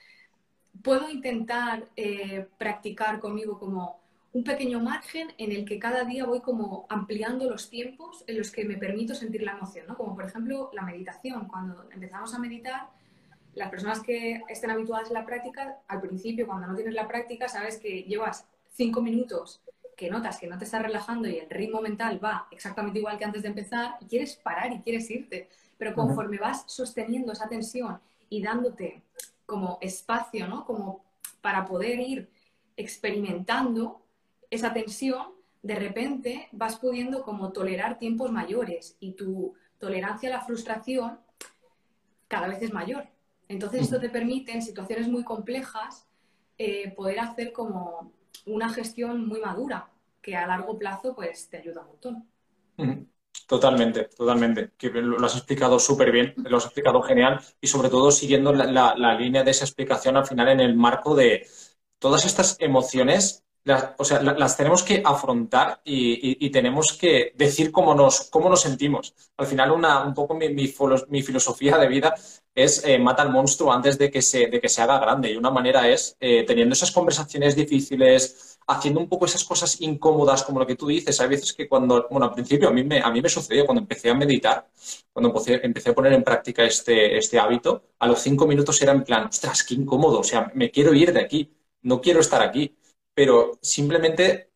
[0.83, 4.01] puedo intentar eh, practicar conmigo como
[4.33, 8.51] un pequeño margen en el que cada día voy como ampliando los tiempos en los
[8.51, 9.97] que me permito sentir la emoción, ¿no?
[9.97, 11.47] Como por ejemplo la meditación.
[11.47, 12.89] Cuando empezamos a meditar,
[13.55, 17.49] las personas que estén habituadas a la práctica, al principio, cuando no tienes la práctica,
[17.49, 19.61] sabes que llevas cinco minutos
[19.97, 23.25] que notas que no te estás relajando y el ritmo mental va exactamente igual que
[23.25, 25.49] antes de empezar y quieres parar y quieres irte.
[25.79, 29.03] Pero conforme vas sosteniendo esa tensión y dándote
[29.47, 30.65] como espacio, ¿no?
[30.65, 31.05] Como
[31.41, 32.29] para poder ir
[32.77, 34.01] experimentando
[34.51, 35.29] esa tensión,
[35.63, 41.19] de repente vas pudiendo como tolerar tiempos mayores y tu tolerancia a la frustración
[42.29, 43.07] cada vez es mayor.
[43.49, 46.07] Entonces esto te permite en situaciones muy complejas
[46.59, 48.13] eh, poder hacer como
[48.47, 52.29] una gestión muy madura, que a largo plazo pues te ayuda un montón.
[53.47, 54.73] Totalmente, totalmente.
[54.81, 59.45] Lo has explicado súper bien, lo has explicado genial y sobre todo siguiendo la, línea
[59.45, 61.47] de esa explicación al final en el marco de
[61.99, 63.44] todas estas emociones
[63.97, 69.15] o sea, las tenemos que afrontar y, tenemos que decir cómo nos, cómo nos sentimos.
[69.39, 72.15] Al final, una, un poco mi, mi, filosofía de vida
[72.55, 75.33] es eh, mata al monstruo antes de que, se, de que se haga grande.
[75.33, 80.43] Y una manera es eh, teniendo esas conversaciones difíciles, haciendo un poco esas cosas incómodas,
[80.43, 81.19] como lo que tú dices.
[81.21, 83.81] Hay veces que cuando, bueno, al principio a mí me, a mí me sucedió cuando
[83.81, 84.69] empecé a meditar,
[85.13, 88.93] cuando empecé, empecé a poner en práctica este, este hábito, a los cinco minutos era
[88.93, 91.51] en plan, ostras, qué incómodo, o sea, me quiero ir de aquí,
[91.83, 92.77] no quiero estar aquí
[93.15, 94.51] pero simplemente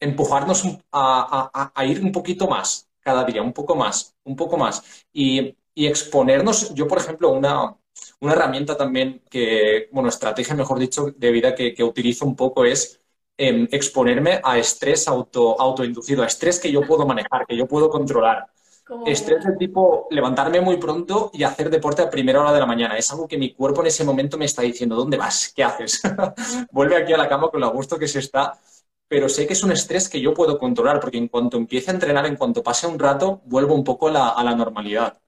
[0.00, 5.04] empujarnos a, ir un poquito más cada día, un poco más, un poco más.
[5.12, 7.74] Y, exponernos, yo por ejemplo, una,
[8.20, 13.00] herramienta también que, bueno, estrategia, mejor dicho, de vida que, utilizo un poco es
[13.36, 17.88] em, exponerme a estrés auto, autoinducido, a estrés que yo puedo manejar, que yo puedo
[17.90, 18.46] controlar.
[19.06, 22.96] Estrés del tipo levantarme muy pronto y hacer deporte a primera hora de la mañana.
[22.96, 25.52] Es algo que mi cuerpo en ese momento me está diciendo, ¿dónde vas?
[25.54, 26.02] ¿Qué haces?
[26.72, 28.58] Vuelve aquí a la cama con lo gusto que se está.
[29.08, 31.94] Pero sé que es un estrés que yo puedo controlar, porque en cuanto empiece a
[31.94, 35.18] entrenar, en cuanto pase un rato, vuelvo un poco a la, normalidad.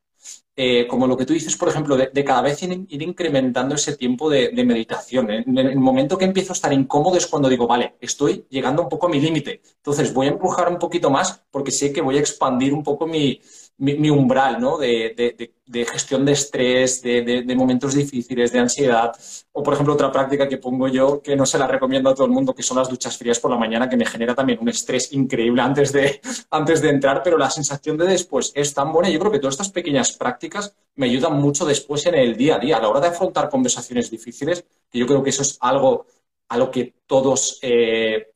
[0.55, 4.29] Eh, como lo que tú dices, por ejemplo, de, cada vez ir, incrementando ese tiempo
[4.29, 5.31] de, meditación.
[5.31, 8.89] En, el momento que empiezo a estar incómodo es cuando digo, vale, estoy llegando un
[8.91, 9.63] poco a mi límite.
[9.77, 13.07] Entonces voy a empujar un poquito más porque sé que voy a expandir un poco
[13.07, 13.41] mi,
[13.83, 14.79] mi, umbral ¿no?
[14.79, 15.51] de,
[15.91, 19.13] gestión de estrés, de, momentos difíciles, de ansiedad.
[19.51, 22.27] O, por ejemplo, otra práctica que pongo yo, que no se la recomiendo a todo
[22.27, 24.69] el mundo, que son las duchas frías por la mañana, que me genera también un
[24.69, 29.11] estrés increíble antes de, antes de entrar, pero la sensación de después es tan buena.
[29.11, 32.59] Yo creo que todas estas pequeñas prácticas me ayudan mucho después en el día a
[32.61, 36.07] día, a la hora de afrontar conversaciones difíciles, que yo creo que eso es algo
[36.49, 37.59] a lo que todos...
[37.63, 38.29] Eh,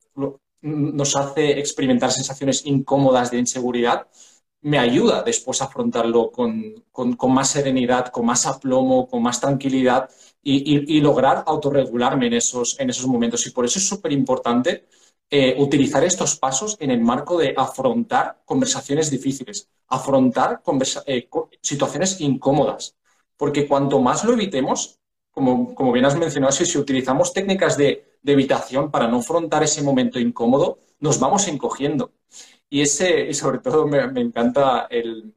[0.59, 4.07] nos hace experimentar sensaciones incómodas de inseguridad,
[4.61, 6.83] me ayuda después a afrontarlo con,
[7.29, 10.09] más serenidad, con más aplomo, con más tranquilidad
[10.41, 13.45] y, lograr autorregularme en esos, en esos momentos.
[13.47, 14.87] Y por eso es súper importante
[15.29, 20.61] eh, utilizar estos pasos en el marco de afrontar conversaciones difíciles, afrontar
[21.05, 21.29] eh,
[21.61, 22.95] situaciones incómodas.
[23.35, 24.99] Porque cuanto más lo evitemos,
[25.31, 29.63] como, como bien has mencionado, si, si utilizamos técnicas de, de evitación para no afrontar
[29.63, 32.11] ese momento incómodo, nos vamos encogiendo.
[32.69, 35.33] Y, ese, y sobre todo me, encanta el,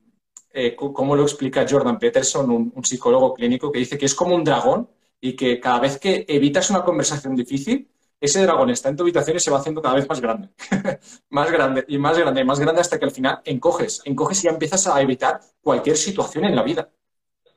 [0.53, 4.45] eh, cómo lo explica Jordan Peterson, un, psicólogo clínico, que dice que es como un
[4.45, 4.89] dragón
[5.21, 7.89] y que cada vez que evitas una conversación difícil,
[8.21, 10.51] ese dragón está en tu habitación y se va haciendo cada vez más grande.
[11.31, 14.45] más grande y más grande y más grande hasta que al final encoges, encoges y
[14.45, 16.91] ya empiezas a evitar cualquier situación en la vida.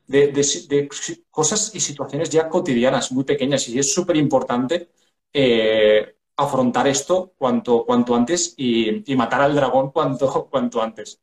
[0.08, 0.90] de,
[1.32, 4.90] cosas y situaciones ya cotidianas, muy pequeñas, y es súper importante
[5.34, 11.22] eh, afrontar esto cuanto, cuanto antes y, matar al dragón cuanto, cuanto antes.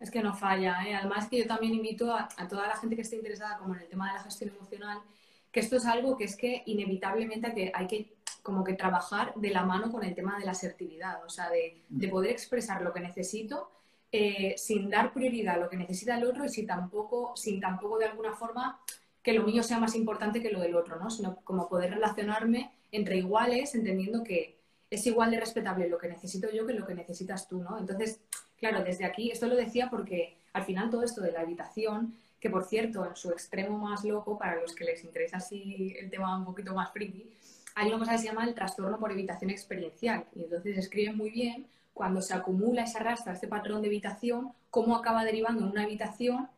[0.00, 0.94] Es que no falla, ¿eh?
[0.94, 3.88] además que yo también invito a, toda la gente que esté interesada como en el
[3.88, 4.98] tema de la gestión emocional,
[5.50, 9.32] que esto es algo que es que inevitablemente hay que, hay que como que trabajar
[9.36, 12.82] de la mano con el tema de la asertividad, o sea, de, de poder expresar
[12.82, 13.70] lo que necesito
[14.16, 17.98] eh, sin dar prioridad a lo que necesita el otro y sin tampoco, sin tampoco
[17.98, 18.80] de alguna forma
[19.24, 21.10] que lo mío sea más importante que lo del otro, ¿no?
[21.10, 24.58] Sino como poder relacionarme entre iguales, entendiendo que
[24.90, 27.78] es igual de respetable lo que necesito yo que lo que necesitas tú, ¿no?
[27.78, 28.20] Entonces,
[28.58, 32.50] claro, desde aquí, esto lo decía porque al final todo esto de la habitación, que
[32.50, 36.36] por cierto, en su extremo más loco, para los que les interesa así el tema
[36.36, 37.30] un poquito más friki,
[37.74, 40.26] hay una que se llama el trastorno por evitación experiencial.
[40.34, 44.52] Y entonces escribe muy bien cuando se acumula y se arrastra este patrón de evitación,
[44.70, 46.50] cómo acaba derivando en una evitación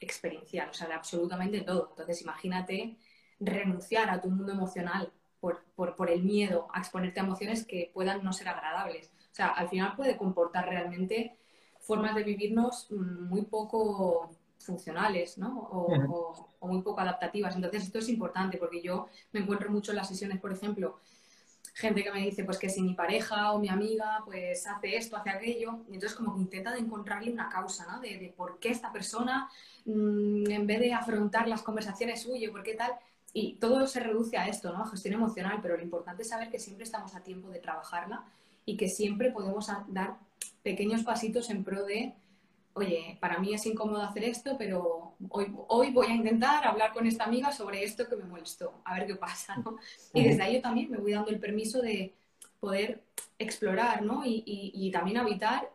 [0.00, 1.88] experiencial, o sea, de absolutamente todo.
[1.90, 2.96] Entonces, imagínate
[3.40, 8.24] renunciar a tu mundo emocional por, por, el miedo a exponerte a emociones que puedan
[8.24, 9.12] no ser agradables.
[9.30, 11.36] O sea, al final puede comportar realmente
[11.80, 15.60] formas de vivirnos muy poco funcionales, ¿no?
[15.70, 17.54] O, o, muy poco adaptativas.
[17.54, 20.98] Entonces, esto es importante porque yo me encuentro mucho en las sesiones, por ejemplo,
[21.78, 25.16] gente que me dice pues que si mi pareja o mi amiga pues hace esto,
[25.16, 28.00] hace aquello, y entonces como que intenta de encontrarle una causa, ¿no?
[28.00, 29.48] De, por qué esta persona,
[29.84, 32.92] mm, en vez de afrontar las conversaciones, huye, por qué tal,
[33.32, 34.82] y todo se reduce a esto, ¿no?
[34.82, 38.24] A gestión emocional, pero lo importante es saber que siempre estamos a tiempo de trabajarla
[38.64, 40.16] y que siempre podemos dar
[40.64, 42.12] pequeños pasitos en pro de
[42.78, 47.06] oye, para mí es incómodo hacer esto, pero hoy, hoy voy a intentar hablar con
[47.06, 49.78] esta amiga sobre esto que me molestó, a ver qué pasa, ¿no?
[50.14, 52.14] Y desde ahí yo también me voy dando el permiso de
[52.60, 53.02] poder
[53.38, 54.24] explorar, ¿no?
[54.24, 55.70] Y, y, también habitar,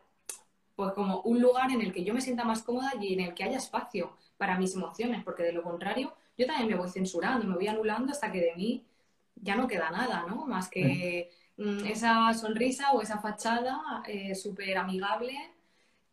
[0.76, 3.34] pues como un lugar en el que yo me sienta más cómoda y en el
[3.34, 7.46] que haya espacio para mis emociones, porque de lo contrario, yo también me voy censurando,
[7.46, 8.84] me voy anulando hasta que de mí
[9.36, 10.46] ya no queda nada, ¿no?
[10.46, 15.53] Más que mm, esa sonrisa o esa fachada eh, súper amigable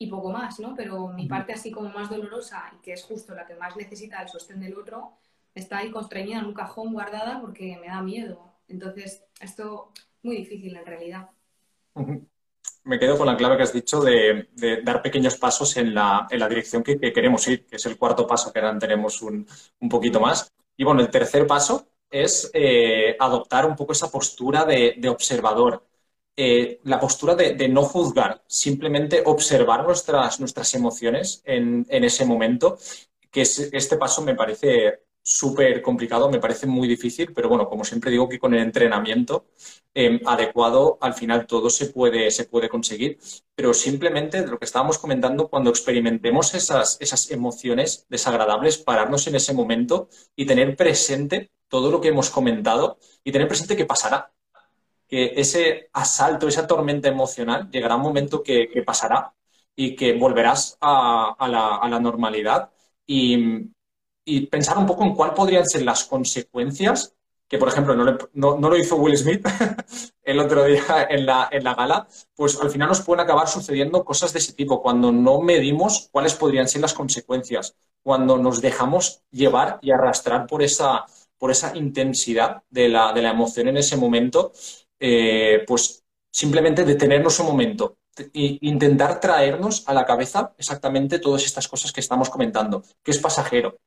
[0.01, 0.73] y poco más, ¿no?
[0.75, 4.19] Pero mi parte así como más dolorosa y que es justo la que más necesita
[4.19, 5.11] el sostén del otro,
[5.53, 8.51] está ahí constreñida en un cajón guardada porque me da miedo.
[8.67, 9.91] Entonces, esto
[10.23, 11.29] muy difícil en realidad.
[12.83, 14.49] Me quedo con la clave que has dicho de,
[14.83, 18.59] dar pequeños pasos en la, dirección que, queremos ir, que es el cuarto paso, que
[18.59, 19.45] ahora tenemos un,
[19.87, 20.51] poquito más.
[20.75, 25.85] Y bueno, el tercer paso es eh, adoptar un poco esa postura de, observador,
[26.43, 32.79] eh, la postura de, no juzgar, simplemente observar nuestras, nuestras emociones en, ese momento,
[33.29, 37.83] que es, este paso me parece súper complicado, me parece muy difícil, pero bueno, como
[37.85, 39.45] siempre digo que con el entrenamiento
[39.93, 43.19] em, adecuado al final todo se puede, se puede conseguir,
[43.53, 49.53] pero simplemente lo que estábamos comentando, cuando experimentemos esas, esas emociones desagradables, pararnos en ese
[49.53, 54.33] momento y tener presente todo lo que hemos comentado y tener presente que pasará,
[55.11, 59.33] que ese asalto, esa tormenta emocional, llegará un momento que, pasará
[59.75, 62.71] y que volverás a, la, normalidad
[63.05, 63.67] y,
[64.49, 67.13] pensar un poco en cuáles podrían ser las consecuencias,
[67.49, 67.93] que por ejemplo
[68.33, 69.45] no, lo hizo Will Smith
[70.23, 74.05] el otro día en la, en la gala, pues al final nos pueden acabar sucediendo
[74.05, 79.23] cosas de ese tipo, cuando no medimos cuáles podrían ser las consecuencias, cuando nos dejamos
[79.29, 81.05] llevar y arrastrar por esa,
[81.37, 84.53] por esa intensidad de la, de la emoción en ese momento
[85.01, 87.97] eh, pues simplemente detenernos un momento
[88.33, 93.17] e intentar traernos a la cabeza exactamente todas estas cosas que estamos comentando, que es
[93.17, 93.79] pasajero,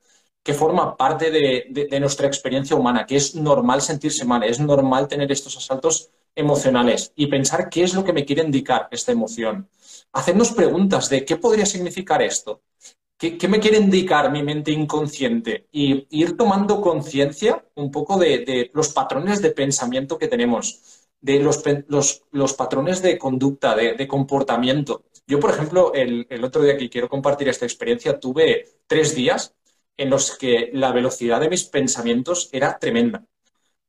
[0.42, 5.31] que forma parte de, nuestra experiencia humana, que es normal sentirse mal, es normal tener
[5.31, 9.68] estos asaltos emocionales y pensar qué es lo que me quiere indicar esta emoción.
[10.12, 12.62] Hacernos preguntas de qué podría significar esto,
[13.16, 18.88] qué, me quiere indicar mi mente inconsciente y ir tomando conciencia un poco de los
[18.88, 25.05] patrones de pensamiento que tenemos de los, los, patrones de conducta, de, comportamiento.
[25.27, 29.55] Yo, por ejemplo, el, otro día que quiero compartir esta experiencia, tuve tres días
[29.97, 33.25] en los que la velocidad de mis pensamientos era tremenda.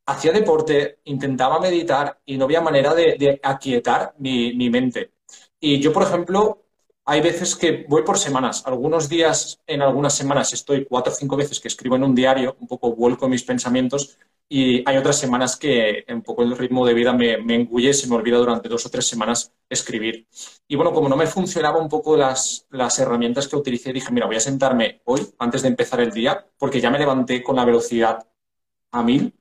[0.05, 5.11] Hacía deporte, intentaba meditar y no había manera de, aquietar mi, mi, mente.
[5.59, 6.63] Y yo, por ejemplo,
[7.03, 8.63] hay veces que voy por semanas.
[8.65, 12.55] Algunos días, en algunas semanas, estoy cuatro o cinco veces que escribo en un diario,
[12.61, 14.17] un poco vuelco mis pensamientos
[14.47, 18.07] y hay otras semanas que un poco el ritmo de vida me, me engulle se
[18.07, 20.27] me olvida durante dos o tres semanas escribir.
[20.67, 24.27] Y bueno, como no me funcionaban un poco las, las herramientas que utilicé, dije, mira,
[24.27, 27.65] voy a sentarme hoy antes de empezar el día, porque ya me levanté con la
[27.65, 28.27] velocidad
[28.91, 29.33] a mil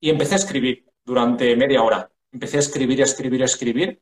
[0.00, 2.10] y empecé a escribir durante media hora.
[2.32, 4.00] Empecé a escribir, a escribir, a escribir.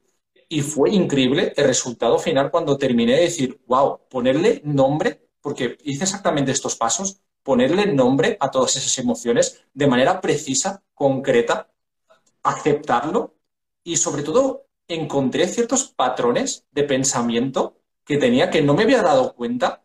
[0.48, 6.04] Y fue increíble el resultado final cuando terminé de decir, wow, ponerle nombre porque hice
[6.04, 11.70] exactamente estos pasos, ponerle nombre a todas esas emociones de manera precisa, concreta,
[12.42, 13.34] aceptarlo
[13.84, 19.34] y sobre todo encontré ciertos patrones de pensamiento que tenía que no me había dado
[19.34, 19.82] cuenta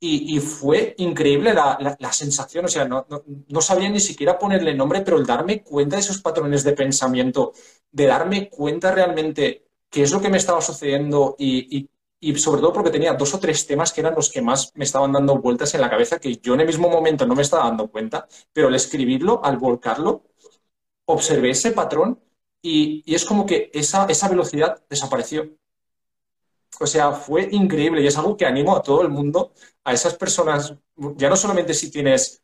[0.00, 3.04] y, fue increíble la, sensación, o sea, no,
[3.48, 7.52] no, sabía ni siquiera ponerle nombre, pero el darme cuenta de esos patrones de pensamiento,
[7.90, 11.90] de darme cuenta realmente qué es lo que me estaba sucediendo y, y,
[12.36, 15.12] sobre todo porque tenía dos o tres temas que eran los que más me estaban
[15.12, 17.90] dando vueltas en la cabeza, que yo en el mismo momento no me estaba dando
[17.90, 20.24] cuenta, pero al escribirlo, al volcarlo,
[21.06, 22.20] observé ese patrón
[22.62, 25.48] y, y es como que esa, esa velocidad desapareció.
[26.80, 29.52] O sea, fue increíble y es algo que animo a todo el mundo,
[29.84, 30.74] a esas personas,
[31.16, 32.42] ya no solamente si tienes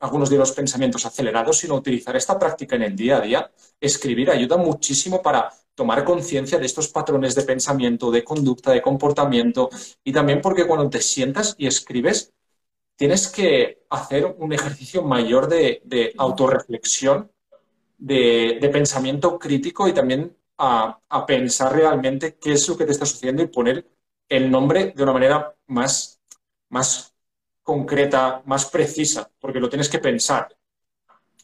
[0.00, 3.52] algunos de los pensamientos acelerados, sino utilizar esta práctica en el día a día.
[3.80, 9.70] Escribir ayuda muchísimo para tomar conciencia de estos patrones de pensamiento, de conducta, de comportamiento
[10.04, 12.32] y también porque cuando te sientas y escribes,
[12.96, 17.30] tienes que hacer un ejercicio mayor de, de autorreflexión,
[17.98, 23.42] de, pensamiento crítico y también a, pensar realmente qué es lo que te está sucediendo
[23.42, 23.88] y poner
[24.28, 26.20] el nombre de una manera más,
[26.68, 27.14] más
[27.62, 30.56] concreta, más precisa, porque lo tienes que pensar.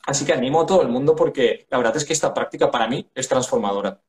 [0.07, 2.89] Así que animo a todo el mundo porque la verdad es que esta práctica para
[2.89, 4.01] mí es transformadora.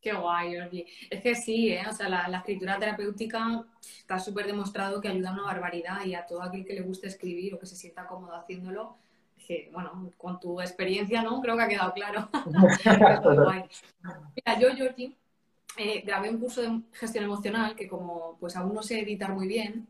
[0.00, 0.86] Qué guay, Jordi.
[1.10, 1.82] Es que sí, ¿eh?
[1.88, 6.14] o sea, la, la escritura terapéutica está súper demostrado que ayuda a una barbaridad y
[6.14, 8.96] a todo aquel que le guste escribir o que se sienta cómodo haciéndolo,
[9.72, 11.40] bueno, con tu experiencia, ¿no?
[11.40, 12.28] Creo que ha quedado claro.
[14.36, 15.16] Mira, yo, Georgie,
[15.76, 19.46] eh, grabé un curso de gestión emocional que como pues aún no sé editar muy
[19.46, 19.86] bien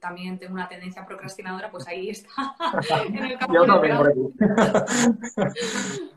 [0.00, 2.30] también tengo una tendencia procrastinadora, pues ahí está.
[3.06, 3.96] en el campo yo también.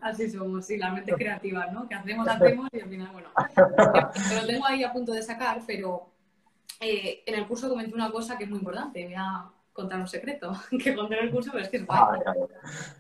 [0.02, 1.88] Así somos, sí, la mente creativa, ¿no?
[1.88, 3.30] Que hacemos, hacemos y al final, bueno.
[4.42, 6.10] Lo tengo ahí a punto de sacar, pero
[6.80, 9.04] eh, en el curso comenté una cosa que es muy importante.
[9.04, 10.54] Voy a contar un secreto
[10.84, 12.22] que conté en el curso, pero es que es guay.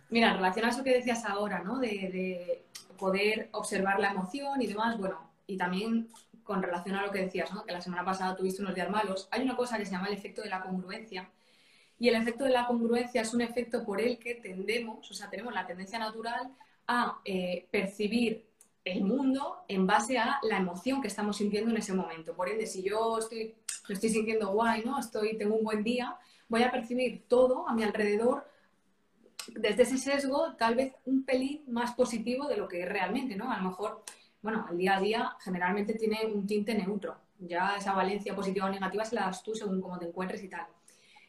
[0.10, 1.80] Mira, en relación a eso que decías ahora, ¿no?
[1.80, 2.66] De,
[2.98, 6.08] poder observar la emoción y demás, bueno, y también
[6.44, 7.64] con relación a lo que decías, ¿no?
[7.64, 10.14] Que la semana pasada tuviste unos días malos, hay una cosa que se llama el
[10.14, 11.30] efecto de la congruencia.
[12.00, 15.30] Y el efecto de la congruencia es un efecto por el que tendemos, o sea,
[15.30, 16.52] tenemos la tendencia natural
[16.88, 18.46] a eh, percibir
[18.84, 22.36] el mundo en base a la emoción que estamos sintiendo en ese momento.
[22.36, 23.56] Por ende, si yo estoy,
[23.88, 25.00] estoy sintiendo guay, ¿no?
[25.00, 26.18] Estoy, tengo un buen día,
[26.50, 28.46] voy a percibir todo a mi alrededor
[29.48, 33.52] desde ese sesgo tal vez un pelín más positivo de lo que es realmente, ¿no?
[33.52, 34.04] A lo mejor,
[34.44, 37.16] bueno, el día a día generalmente tiene un tinte neutro.
[37.40, 40.50] Ya esa valencia positiva o negativa se la das tú según cómo te encuentres y
[40.50, 40.68] tal.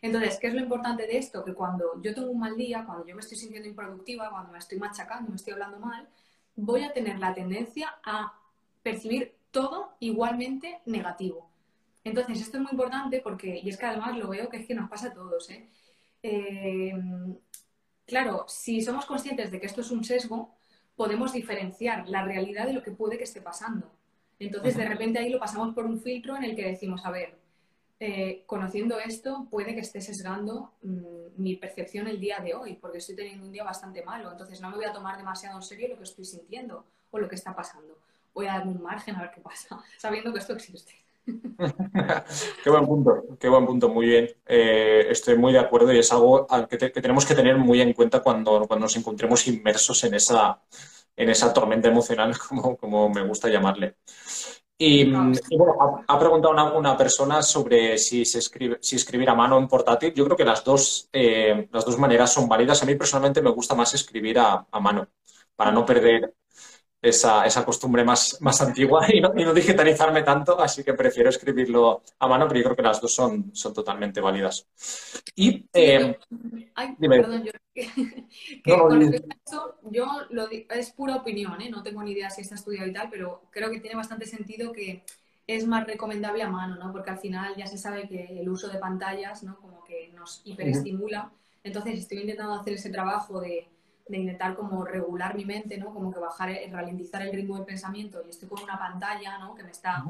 [0.03, 1.45] Entonces, ¿qué es lo importante de esto?
[1.45, 4.59] Que cuando yo tengo un mal día, cuando yo me estoy sintiendo improductiva, cuando me
[4.59, 6.07] estoy machacando, me estoy hablando mal,
[6.57, 8.35] voy a tener la tendencia a
[8.83, 11.49] percibir todo igualmente negativo.
[12.03, 14.75] Entonces, esto es muy importante porque, y es que además lo veo que es que
[14.75, 15.69] nos pasa a todos, ¿eh?
[16.23, 16.93] Eh,
[18.05, 20.55] claro, si somos conscientes de que esto es un sesgo,
[20.97, 23.91] podemos diferenciar la realidad de lo que puede que esté pasando.
[24.39, 27.37] Entonces, de repente ahí lo pasamos por un filtro en el que decimos, a ver,
[28.01, 32.99] eh, conociendo esto, puede que esté sesgando mm, mi percepción el día de hoy, porque
[32.99, 34.33] estoy teniendo un día bastante malo.
[34.33, 37.29] Entonces, no me voy a tomar demasiado en serio lo que estoy sintiendo o lo
[37.29, 37.99] que está pasando.
[38.35, 41.04] Voy a darme un margen a ver qué pasa, sabiendo que esto existe.
[42.65, 44.29] qué buen punto, qué buen punto, muy bien.
[44.47, 48.21] Eh, estoy muy de acuerdo y es algo que, tenemos que tener muy en cuenta
[48.21, 50.61] cuando, cuando nos encontremos inmersos en esa,
[51.17, 53.97] en esa tormenta emocional, como, como me gusta llamarle.
[54.77, 55.33] Y, bueno,
[56.09, 60.13] ha, preguntado una, una, persona sobre si, se escribe, si escribir a mano en portátil.
[60.13, 62.83] Yo creo que las dos, eh, las dos maneras son válidas.
[62.83, 65.09] A mí personalmente me gusta más escribir a, a mano
[65.55, 66.35] para no perder
[67.05, 71.29] esa, esa costumbre más, más antigua y no, y no, digitalizarme tanto, así que prefiero
[71.29, 74.67] escribirlo a mano, pero yo creo que las dos son, son totalmente válidas.
[75.35, 76.17] Y, eh,
[76.75, 77.53] Ay, perdón, yo,
[78.65, 81.69] con respecto a eso, yo lo, es pura opinión, ¿eh?
[81.69, 84.73] no tengo ni idea si está estudiado y tal, pero creo que tiene bastante sentido
[84.73, 85.05] que
[85.47, 86.91] es más recomendable a mano, ¿no?
[86.91, 89.61] Porque al final ya se sabe que el uso de pantallas, ¿no?
[89.61, 91.31] Como que nos hiperestimula.
[91.63, 93.69] Entonces estoy intentando hacer ese trabajo de
[94.07, 95.93] de intentar como regular mi mente, ¿no?
[95.93, 99.55] Como que bajar, ralentizar el ritmo del pensamiento y estoy con una pantalla, ¿no?
[99.55, 100.05] Que me está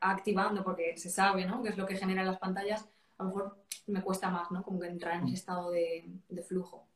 [0.00, 1.62] activando porque se sabe, ¿no?
[1.62, 3.56] Que es lo que generan las pantallas, a lo mejor
[3.86, 4.62] me cuesta más, ¿no?
[4.62, 6.10] Como que entrar en ese estado de,
[6.46, 6.86] flujo.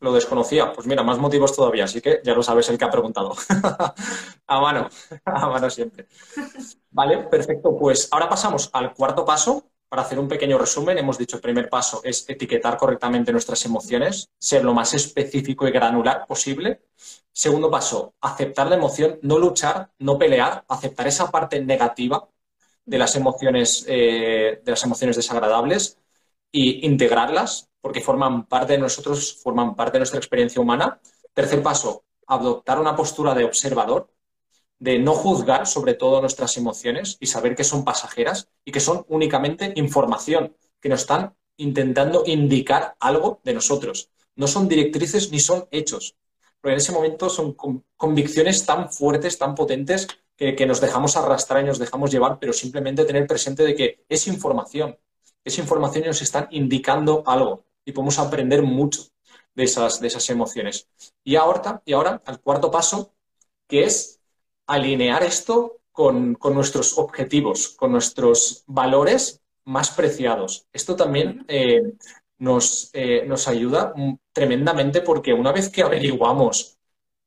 [0.00, 0.72] Lo desconocía.
[0.72, 3.34] Pues mira, más motivos todavía, así que ya lo sabes el que ha preguntado.
[4.46, 4.88] a mano,
[5.24, 6.08] a mano siempre.
[6.90, 7.76] Vale, perfecto.
[7.76, 11.68] Pues ahora pasamos al cuarto paso, para hacer un pequeño resumen, hemos dicho el primer
[11.68, 16.82] paso es etiquetar correctamente nuestras emociones, ser lo más específico y granular posible.
[17.32, 22.28] Segundo paso, aceptar la emoción, no luchar, no pelear, aceptar esa parte negativa
[22.84, 25.98] de las emociones, eh, de las emociones desagradables
[26.52, 31.00] e integrarlas, porque forman parte de nosotros, forman parte de nuestra experiencia humana.
[31.34, 34.08] Tercer paso, adoptar una postura de observador,
[34.78, 39.04] de no juzgar sobre todo nuestras emociones y saber que son pasajeras y que son
[39.08, 44.10] únicamente información, que nos están intentando indicar algo de nosotros.
[44.34, 46.16] No son directrices ni son hechos.
[46.60, 47.56] Pero en ese momento son
[47.96, 53.04] convicciones tan fuertes, tan potentes, que, nos dejamos arrastrar y nos dejamos llevar, pero simplemente
[53.04, 54.98] tener presente de que es información.
[55.44, 59.04] Es información y nos están indicando algo y podemos aprender mucho
[59.54, 60.88] de esas, de esas emociones.
[61.24, 63.14] Y ahora, y ahora, al cuarto paso,
[63.66, 64.15] que es
[64.66, 70.66] alinear esto con, con nuestros objetivos, con nuestros valores más preciados.
[70.72, 71.94] Esto también eh,
[72.38, 73.94] nos, eh, nos ayuda
[74.32, 76.78] tremendamente porque una vez que averiguamos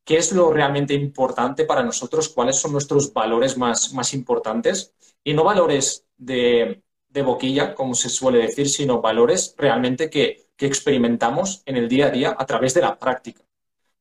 [0.05, 5.33] qué es lo realmente importante para nosotros, cuáles son nuestros valores más, más importantes, y
[5.33, 11.61] no valores de, de boquilla, como se suele decir, sino valores realmente que, que experimentamos
[11.65, 13.43] en el día a día a través de la práctica.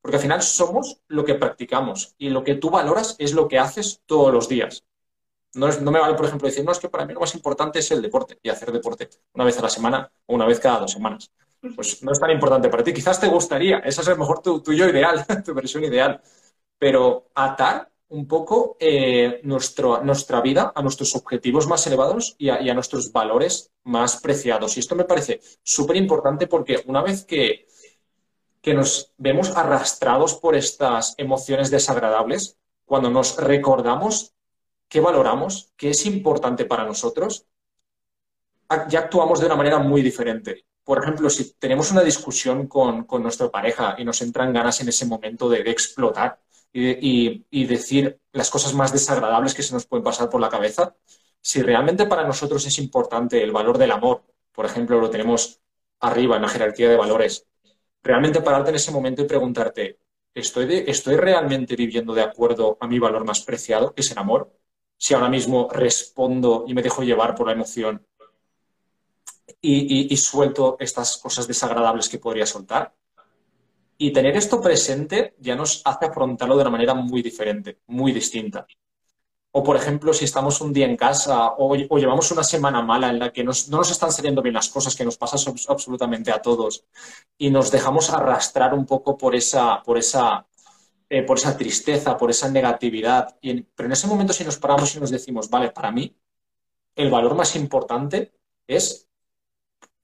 [0.09, 3.59] Porque al final somos lo que practicamos y lo que tú valoras es lo que
[3.59, 4.86] haces todos los días.
[5.52, 7.90] No, me vale, por ejemplo, decir, no, es que para mí lo más importante es
[7.90, 10.92] el deporte y hacer deporte una vez a la semana o una vez cada dos
[10.92, 11.30] semanas.
[11.76, 12.94] Pues no es tan importante para ti.
[12.94, 16.22] Quizás te gustaría, esa es a lo mejor tu, yo ideal, tu versión ideal.
[16.78, 22.72] Pero atar un poco eh, nuestro, nuestra vida a nuestros objetivos más elevados y a,
[22.72, 24.74] nuestros valores más preciados.
[24.78, 27.66] Y esto me parece súper importante porque una vez que,
[28.68, 34.34] que nos vemos arrastrados por estas emociones desagradables, cuando nos recordamos
[34.90, 37.46] qué valoramos, qué es importante para nosotros,
[38.90, 40.66] ya actuamos de una manera muy diferente.
[40.84, 45.06] Por ejemplo, si tenemos una discusión con, nuestra pareja y nos entran ganas en ese
[45.06, 46.38] momento de, explotar
[46.70, 50.94] y, decir las cosas más desagradables que se nos pueden pasar por la cabeza,
[51.40, 55.62] si realmente para nosotros es importante el valor del amor, por ejemplo, lo tenemos
[56.00, 57.46] arriba en la jerarquía de valores,
[58.03, 59.99] realmente pararte en ese momento y preguntarte,
[60.34, 64.53] ¿estoy, ¿estoy realmente viviendo de acuerdo a mi valor más preciado, que es el amor?
[64.99, 68.05] si ahora mismo respondo y me dejo llevar por la emoción
[69.61, 72.94] y, suelto estas cosas desagradables que podría soltar.
[73.96, 78.66] Y tener esto presente ya nos hace afrontarlo de una manera muy diferente, muy distinta.
[79.51, 83.18] O, por ejemplo, si estamos un día en casa o, llevamos una semana mala en
[83.18, 85.36] la que no nos están saliendo bien las cosas, que nos pasa
[85.68, 86.84] absolutamente a todos,
[87.38, 90.46] y nos dejamos arrastrar un poco por esa, por esa
[91.11, 93.36] eh, por esa tristeza, por esa negatividad.
[93.40, 96.14] Y pero en ese momento si nos paramos y nos decimos, vale, para mí
[96.94, 98.34] el valor más importante
[98.66, 99.09] es,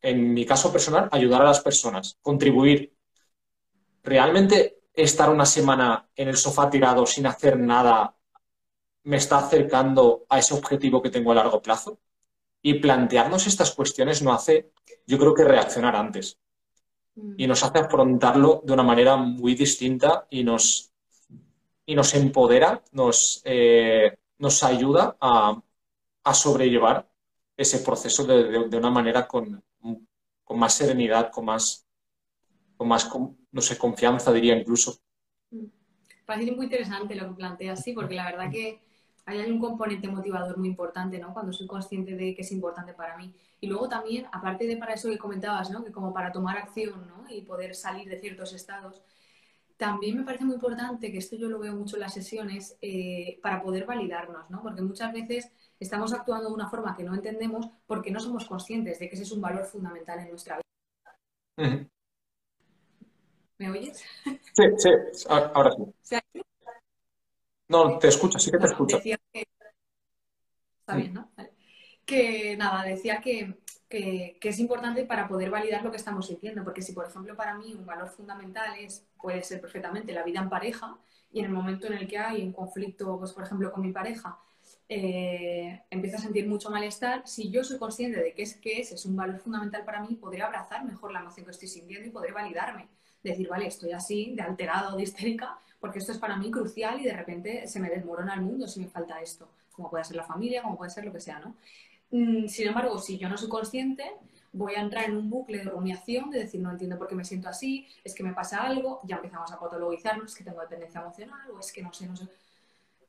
[0.00, 2.96] en mi caso personal, ayudar a las personas, contribuir.
[4.02, 8.16] Realmente estar una semana en el sofá tirado sin hacer nada
[9.04, 11.98] me está acercando a ese objetivo que tengo a largo plazo.
[12.62, 14.72] Y plantearnos estas cuestiones no hace,
[15.06, 16.38] yo creo que reaccionar antes.
[17.14, 17.34] Mm.
[17.36, 20.94] Y nos hace afrontarlo de una manera muy distinta y nos
[21.86, 25.60] y nos empodera, nos, eh, nos ayuda a,
[26.32, 27.06] sobrellevar
[27.56, 29.62] ese proceso de, una manera con,
[30.42, 31.86] con, más serenidad, con más,
[32.76, 33.10] con más
[33.52, 34.98] no sé, confianza, diría incluso.
[36.24, 38.80] Parece muy interesante lo que planteas, sí, porque la verdad que
[39.26, 41.32] hay un componente motivador muy importante, ¿no?
[41.32, 43.34] Cuando soy consciente de que es importante para mí.
[43.60, 45.82] Y luego también, aparte de para eso que comentabas, ¿no?
[45.82, 47.24] Que como para tomar acción, ¿no?
[47.30, 49.02] Y poder salir de ciertos estados,
[49.76, 53.40] también me parece muy importante, que esto yo lo veo mucho en las sesiones, eh,
[53.42, 54.62] para poder validarnos, ¿no?
[54.62, 55.50] Porque muchas veces
[55.80, 59.24] estamos actuando de una forma que no entendemos porque no somos conscientes de que ese
[59.24, 61.88] es un valor fundamental en nuestra vida.
[63.58, 64.04] ¿Me oyes?
[64.52, 64.90] Sí, sí,
[65.28, 66.16] ahora sí.
[67.68, 69.00] No, te escucho, sí que te escucho.
[69.00, 69.18] que...
[70.80, 71.30] Está bien, ¿no?
[72.04, 73.56] Que nada, decía que
[73.88, 76.64] que, es importante para poder validar lo que estamos sintiendo.
[76.64, 80.40] Porque si, por ejemplo, para mí un valor fundamental es, puede ser perfectamente la vida
[80.40, 80.98] en pareja,
[81.32, 83.92] y en el momento en el que hay un conflicto, pues, por ejemplo, con mi
[83.92, 84.38] pareja,
[84.88, 88.94] eh, empiezo a sentir mucho malestar, si yo soy consciente de que, es, que ese
[88.94, 92.10] es un valor fundamental para mí, podré abrazar mejor la emoción que estoy sintiendo y
[92.10, 92.88] podré validarme.
[93.22, 97.04] Decir, vale, estoy así, de alterado de histérica, porque esto es para mí crucial y
[97.04, 100.24] de repente se me desmorona el mundo si me falta esto, como puede ser la
[100.24, 101.56] familia, como puede ser lo que sea, ¿no?
[102.10, 104.10] Mm, sin embargo, si yo no soy consciente,
[104.50, 107.22] voy a entrar en un bucle de rumiación, de decir, no entiendo por qué me
[107.26, 111.02] siento así, es que me pasa algo, ya empezamos a patologizarnos, es que tengo dependencia
[111.02, 112.28] emocional o es que no sé, no sé.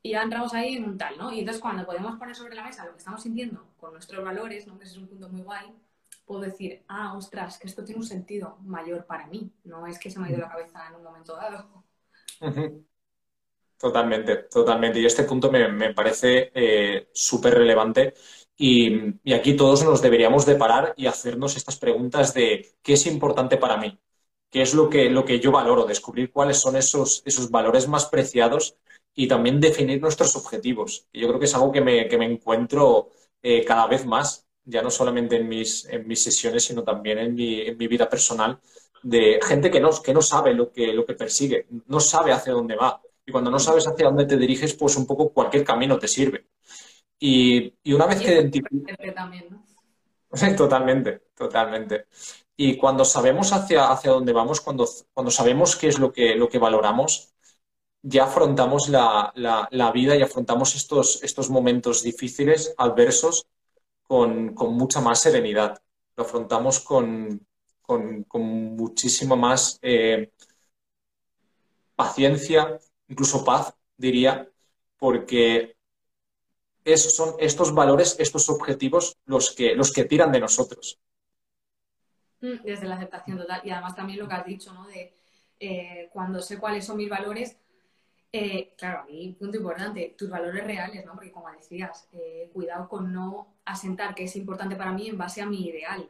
[0.02, 1.32] Y ya entramos ahí en un tal, ¿no?
[1.32, 4.66] Y entonces cuando podemos poner sobre la mesa lo que estamos sintiendo con nuestros valores,
[4.66, 4.76] ¿no?
[4.76, 5.72] Que ese es un punto muy guay,
[6.26, 10.10] puedo decir, ah, ostras, que esto tiene un sentido mayor para mí, no es que
[10.10, 11.85] se me ha ido la cabeza en un momento dado.
[13.78, 15.00] Totalmente, totalmente.
[15.00, 18.14] Y este punto me, parece eh, súper relevante.
[18.56, 23.58] Y, aquí todos nos deberíamos de parar y hacernos estas preguntas de qué es importante
[23.58, 23.98] para mí,
[24.50, 28.06] qué es lo que, lo que yo valoro, descubrir cuáles son esos, esos valores más
[28.06, 28.76] preciados
[29.14, 31.06] y también definir nuestros objetivos.
[31.12, 33.10] Y yo creo que es algo que me, encuentro
[33.42, 37.34] eh, cada vez más, ya no solamente en mis, en mis sesiones, sino también en
[37.34, 38.58] mi, en mi vida personal,
[39.02, 42.52] de gente que no, que no sabe lo que, lo que persigue, no sabe hacia
[42.52, 43.00] dónde va.
[43.24, 46.46] Y cuando no sabes hacia dónde te diriges, pues un poco cualquier camino te sirve.
[47.18, 48.96] Y, una vez que identificas...
[50.56, 52.06] Totalmente, totalmente.
[52.56, 56.48] Y cuando sabemos hacia, hacia dónde vamos, cuando, cuando sabemos qué es lo que, lo
[56.48, 57.32] que valoramos,
[58.02, 59.32] ya afrontamos la,
[59.94, 63.46] vida y afrontamos estos, estos momentos difíciles, adversos,
[64.06, 65.80] con, mucha más serenidad.
[66.16, 67.46] Lo afrontamos con,
[68.32, 70.32] muchísima más eh,
[71.94, 72.78] paciencia,
[73.08, 74.48] incluso paz, diría,
[74.98, 75.76] porque
[76.84, 80.98] esos son estos valores, estos objetivos los que, los que tiran de nosotros.
[82.40, 83.60] Mm, desde la aceptación total.
[83.64, 84.86] Y además también lo que has dicho, ¿no?
[84.86, 85.12] De
[85.58, 87.56] eh, cuando sé cuáles son mis valores,
[88.38, 91.14] eh, claro, un punto importante, tus valores reales, ¿no?
[91.14, 95.40] Porque como decías, eh, cuidado con no asentar que es importante para mí en base
[95.40, 96.08] a mi ideal.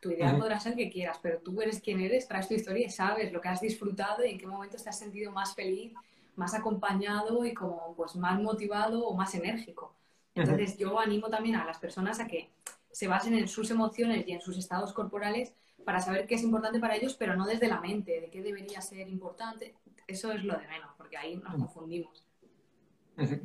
[0.00, 2.90] Tu ideal podrá ser que quieras, pero tú eres quien eres, traes tu historia y
[2.90, 5.92] sabes lo que has disfrutado y en qué momento te has sentido más feliz,
[6.36, 9.94] más acompañado y como pues más motivado o más enérgico.
[10.34, 12.48] Entonces yo animo también a las personas a que
[12.92, 15.52] se basen en sus emociones y en sus estados corporales
[15.84, 18.80] para saber qué es importante para ellos, pero no desde la mente, de qué debería
[18.80, 19.74] ser importante.
[20.06, 22.22] Eso es lo de menos, porque ahí nos confundimos.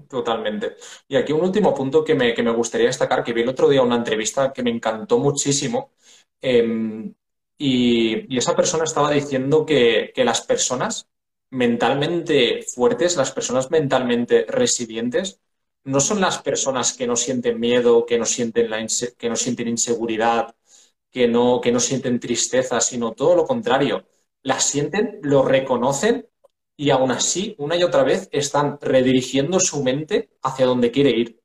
[0.10, 0.76] Totalmente.
[1.08, 3.96] Y aquí un último punto que me, gustaría destacar, que vi el otro día una
[3.96, 5.94] entrevista que me encantó muchísimo,
[6.42, 7.14] em,
[7.58, 11.08] y, esa persona estaba diciendo que, las personas
[11.52, 15.40] mentalmente fuertes, las personas mentalmente resilientes,
[15.86, 18.86] no son las personas que no sienten miedo, que no sienten, la
[19.18, 20.56] que no sienten inseguridad,
[21.12, 24.06] que no, que no sienten tristeza, sino todo lo contrario.
[24.44, 26.28] Las sienten, lo reconocen
[26.76, 31.42] y aún así, una y otra vez, están redirigiendo su mente hacia donde quiere ir,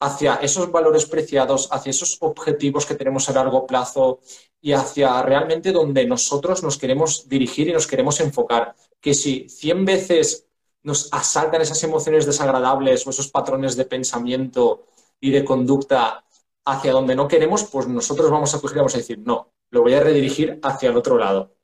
[0.00, 4.20] hacia esos valores preciados, hacia esos objetivos que tenemos a largo plazo
[4.60, 8.74] y hacia realmente donde nosotros nos queremos dirigir y nos queremos enfocar.
[9.00, 10.46] Que si 100 veces
[10.82, 14.86] nos asaltan esas emociones desagradables o esos patrones de pensamiento
[15.20, 16.24] y de conducta
[16.66, 19.82] hacia donde no queremos, pues nosotros vamos a coger y vamos a decir, no, lo
[19.82, 21.56] voy a redirigir hacia el otro lado.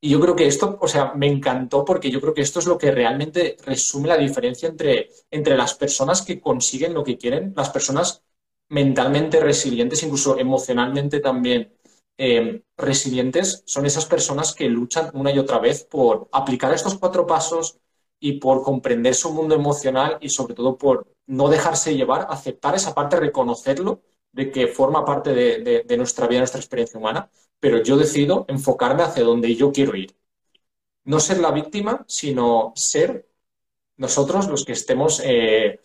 [0.00, 2.66] Y yo creo que esto, o sea, me encantó porque yo creo que esto es
[2.66, 7.54] lo que realmente resume la diferencia entre, entre las personas que consiguen lo que quieren,
[7.56, 8.22] las personas
[8.68, 11.72] mentalmente resilientes, incluso emocionalmente también
[12.18, 17.26] eh, resilientes, son esas personas que luchan una y otra vez por aplicar estos cuatro
[17.26, 17.78] pasos
[18.20, 22.94] y por comprender su mundo emocional y sobre todo por no dejarse llevar, aceptar esa
[22.94, 27.30] parte, reconocerlo de que forma parte de, nuestra vida, nuestra experiencia humana,
[27.64, 30.14] pero yo decido enfocarme hacia donde yo quiero ir.
[31.04, 33.26] No ser la víctima, sino ser
[33.96, 35.80] nosotros los que estemos eh,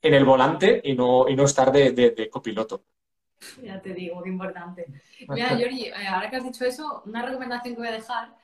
[0.00, 2.82] en el volante y no, y no estar de, copiloto.
[3.62, 4.86] Ya te digo, qué importante.
[5.28, 8.34] Mira, Jordi, eh, ahora que has dicho eso, una recomendación que voy a dejar.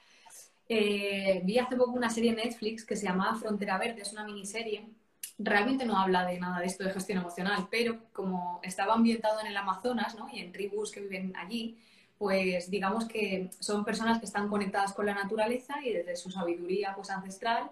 [0.68, 4.24] Eh, vi hace poco una serie en Netflix que se llamaba Frontera Verde, es una
[4.24, 4.90] miniserie
[5.38, 9.48] realmente no habla de nada de esto de gestión emocional, pero como estaba ambientado en
[9.48, 10.28] el Amazonas ¿no?
[10.32, 11.78] y en tribus que viven allí,
[12.18, 16.94] pues digamos que son personas que están conectadas con la naturaleza y desde su sabiduría
[16.94, 17.70] pues, ancestral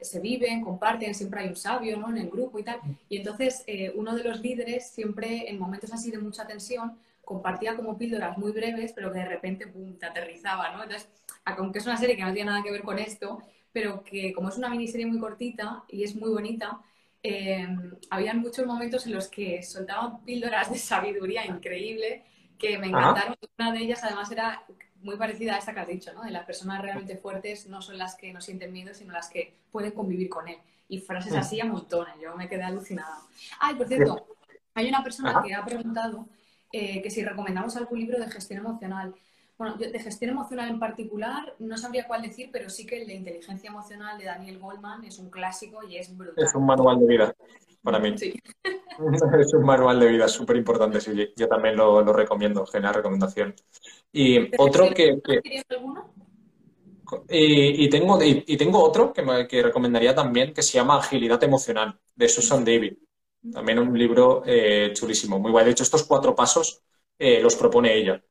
[0.00, 2.10] se viven, comparten, siempre hay un sabio ¿no?
[2.10, 2.80] en el grupo y tal.
[3.08, 7.74] Y entonces eh, uno de los líderes siempre en momentos así de mucha tensión compartía
[7.74, 9.94] como píldoras muy breves, pero que de repente ¡pum!
[9.94, 10.82] te aterrizaba, ¿no?
[10.82, 11.08] Entonces,
[11.44, 13.42] aunque es una serie que no tiene nada que ver con esto,
[13.72, 16.80] pero que como es una miniserie muy cortita y es muy bonita,
[17.22, 17.66] eh,
[18.10, 22.22] habían muchos momentos en los que soltaban píldoras de sabiduría increíble
[22.66, 23.36] que me encantaron.
[23.58, 24.64] Una de ellas, además, era
[25.02, 26.22] muy parecida a esta que has dicho, ¿no?
[26.22, 29.58] De las personas realmente fuertes no son las que no sienten miedo, sino las que
[29.70, 30.56] pueden convivir con él.
[30.88, 31.36] Y frases mm.
[31.36, 33.18] así a montones, yo me quedé alucinada.
[33.60, 34.26] Ay, por cierto,
[34.74, 36.26] hay una persona que ha preguntado
[36.72, 39.14] eh, que si recomendamos algún libro de gestión emocional.
[39.56, 43.14] Bueno, de gestión emocional en particular no sabría cuál decir, pero sí que el de
[43.14, 46.44] inteligencia emocional de Daniel Goldman es un clásico y es brutal.
[46.44, 47.34] Es un manual de vida
[47.84, 48.18] para mí.
[48.18, 48.34] Sí.
[49.40, 51.32] es un manual de vida súper importante, sí.
[51.36, 53.54] Yo también lo, recomiendo, genial recomendación.
[54.12, 55.20] Y otro que...
[55.68, 56.12] alguno?
[57.28, 62.28] Y, tengo, y, tengo otro que, que recomendaría también que se llama Agilidad Emocional, de
[62.28, 62.94] Susan David.
[63.52, 65.66] También un libro eh, chulísimo, muy guay.
[65.66, 66.82] De hecho, estos cuatro pasos
[67.18, 68.22] eh, los propone ella.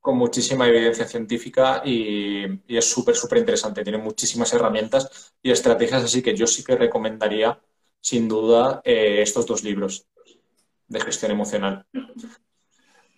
[0.00, 3.82] con, muchísima evidencia científica y, es súper, súper interesante.
[3.82, 7.60] Tiene muchísimas herramientas y estrategias, así que yo sí que recomendaría,
[8.00, 10.06] sin duda, eh, estos dos libros
[10.88, 11.86] de gestión emocional.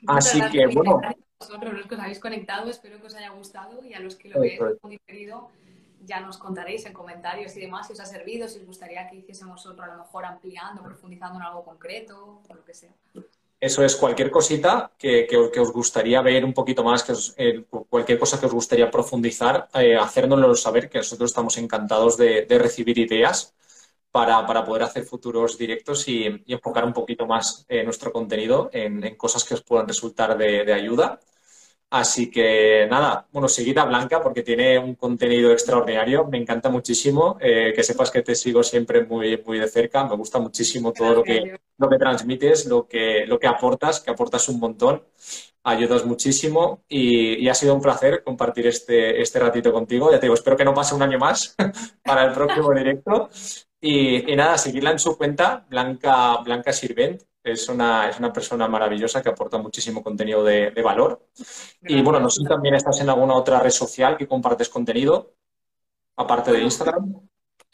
[0.07, 1.01] Así que, bueno.
[1.03, 4.15] A vosotros los que os habéis conectado, espero que os haya gustado y a los
[4.15, 5.51] que lo veis diferido,
[6.05, 9.17] ya nos contaréis en comentarios y demás si os ha servido, si os gustaría que
[9.17, 12.93] hiciésemos otro, a lo mejor ampliando, profundizando en algo concreto, o lo que sea.
[13.63, 15.29] Eso es cualquier cosita que,
[15.61, 19.97] os gustaría ver un poquito más, que eh, cualquier cosa que os gustaría profundizar, eh,
[19.97, 23.55] hacérnoslo saber, que nosotros estamos encantados de, recibir ideas
[24.13, 29.45] para, poder hacer futuros directos y, enfocar un poquito más eh, nuestro contenido en, cosas
[29.45, 31.19] que os puedan resultar de ayuda.
[31.93, 37.37] Así que nada, bueno, seguid a Blanca porque tiene un contenido extraordinario, me encanta muchísimo,
[37.39, 41.17] eh, que sepas que te sigo siempre muy, muy de cerca, me gusta muchísimo todo
[41.17, 45.03] lo que, lo que transmites, lo que, lo que aportas, que aportas un montón,
[45.65, 50.11] ayudas muchísimo y, ha sido un placer compartir este, este ratito contigo.
[50.11, 51.55] Ya te digo, espero que no pase un año más
[52.03, 53.29] para el próximo directo.
[53.85, 58.69] Y, y, nada, seguidla en su cuenta, Blanca, Blanca Sirvent, es una, es una persona
[58.69, 61.29] maravillosa que aporta muchísimo contenido de, valor.
[61.83, 65.35] Y bueno, no sé si también estás en alguna otra red social que compartes contenido,
[66.17, 67.29] aparte de Instagram.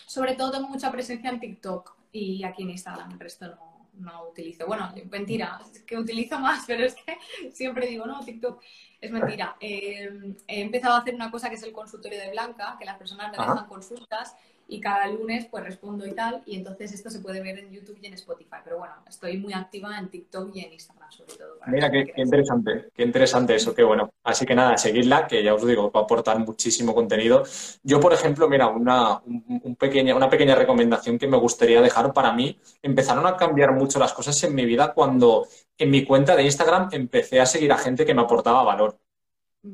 [0.07, 4.29] Sobre todo tengo mucha presencia en TikTok y aquí en Instagram, el resto no, no
[4.29, 4.67] utilizo.
[4.67, 7.19] Bueno, mentira, es que utilizo más, pero es que
[7.53, 8.63] siempre digo, no, TikTok
[9.01, 9.57] es mentira.
[9.61, 10.09] Eh,
[10.47, 13.31] he empezado a hacer una cosa que es el consultorio de Blanca, que las personas
[13.31, 14.35] me dejan consultas
[14.69, 17.99] y cada lunes pues respondo y tal, y entonces esto se puede ver en YouTube
[18.03, 21.59] y en Spotify, pero bueno, estoy muy activa en TikTok y en Instagram sobre todo.
[21.67, 24.13] Mira, qué, interesante, qué interesante eso, qué bueno.
[24.23, 27.45] Así que nada, seguidla, que ya os digo, va a aportar muchísimo contenido.
[27.83, 32.33] Yo, por ejemplo, mira, una, un, pequeña, una pequeña recomendación que me gustaría dejar para
[32.33, 35.47] mí, empezaron a cambiar mucho las cosas en mi vida cuando
[35.79, 38.99] en mi cuenta de Instagram empecé a seguir a gente que me aportaba valor.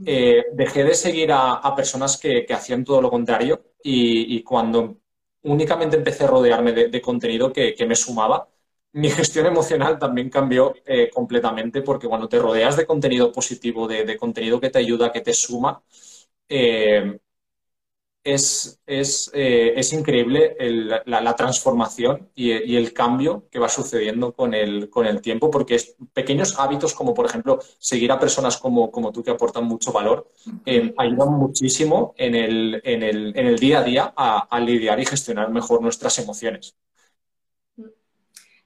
[0.06, 4.98] Eh, dejé de seguir a, personas que, hacían todo lo contrario y, cuando
[5.42, 8.48] únicamente empecé a rodearme de, contenido que, me sumaba,
[8.92, 14.16] mi gestión emocional también cambió eh, completamente porque cuando te rodeas de contenido positivo, de,
[14.16, 15.82] contenido que te ayuda, que te suma,
[16.48, 17.18] eh,
[18.24, 20.56] es, es, eh, es increíble
[21.04, 25.94] la, transformación y, el cambio que va sucediendo con el, con el tiempo, porque es,
[26.14, 30.30] pequeños hábitos como, por ejemplo, seguir a personas como, como tú que aportan mucho valor,
[30.64, 35.04] eh, ayudan muchísimo en el, en, el, en el, día a día a lidiar y
[35.04, 36.74] gestionar mejor nuestras emociones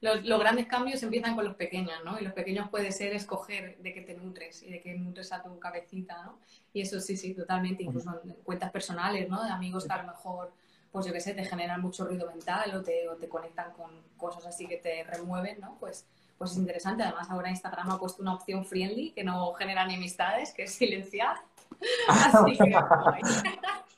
[0.01, 2.18] los, grandes cambios empiezan con los pequeños, ¿no?
[2.20, 5.42] Y los pequeños puede ser escoger de qué te nutres y de qué nutres a
[5.42, 6.38] tu cabecita, ¿no?
[6.72, 9.42] Y eso sí, sí, totalmente, incluso en cuentas personales, ¿no?
[9.42, 10.53] De amigos que a lo mejor,
[10.92, 13.90] pues yo qué sé, te generan mucho ruido mental o te, o te conectan con
[14.16, 15.76] cosas así que te remueven, ¿no?
[15.80, 17.03] Pues, pues es interesante.
[17.03, 20.74] Además, ahora Instagram ha puesto una opción friendly que no genera ni amistades, que es
[20.74, 21.36] silenciar.
[22.09, 22.76] Así que...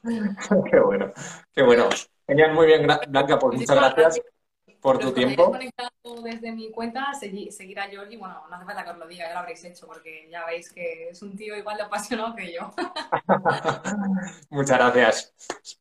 [0.70, 1.12] qué bueno,
[1.54, 1.88] qué bueno.
[2.26, 4.20] Genial, muy bien, Blanca, pues muchas gracias
[4.80, 5.50] por tu tiempo.
[5.50, 5.90] conectado
[6.22, 9.26] desde mi cuenta, seguir, seguir a Jordi, bueno, no hace falta que os lo diga,
[9.26, 12.52] ya lo habréis hecho, porque ya veis que es un tío igual de apasionado que
[12.52, 12.72] yo.
[14.50, 15.34] Muchas gracias.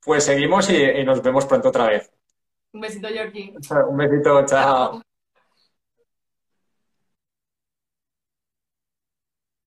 [0.03, 2.11] Pues seguimos y, y nos vemos pronto otra vez.
[2.73, 3.53] Un besito, Jordi.
[3.89, 5.01] Un besito, chao.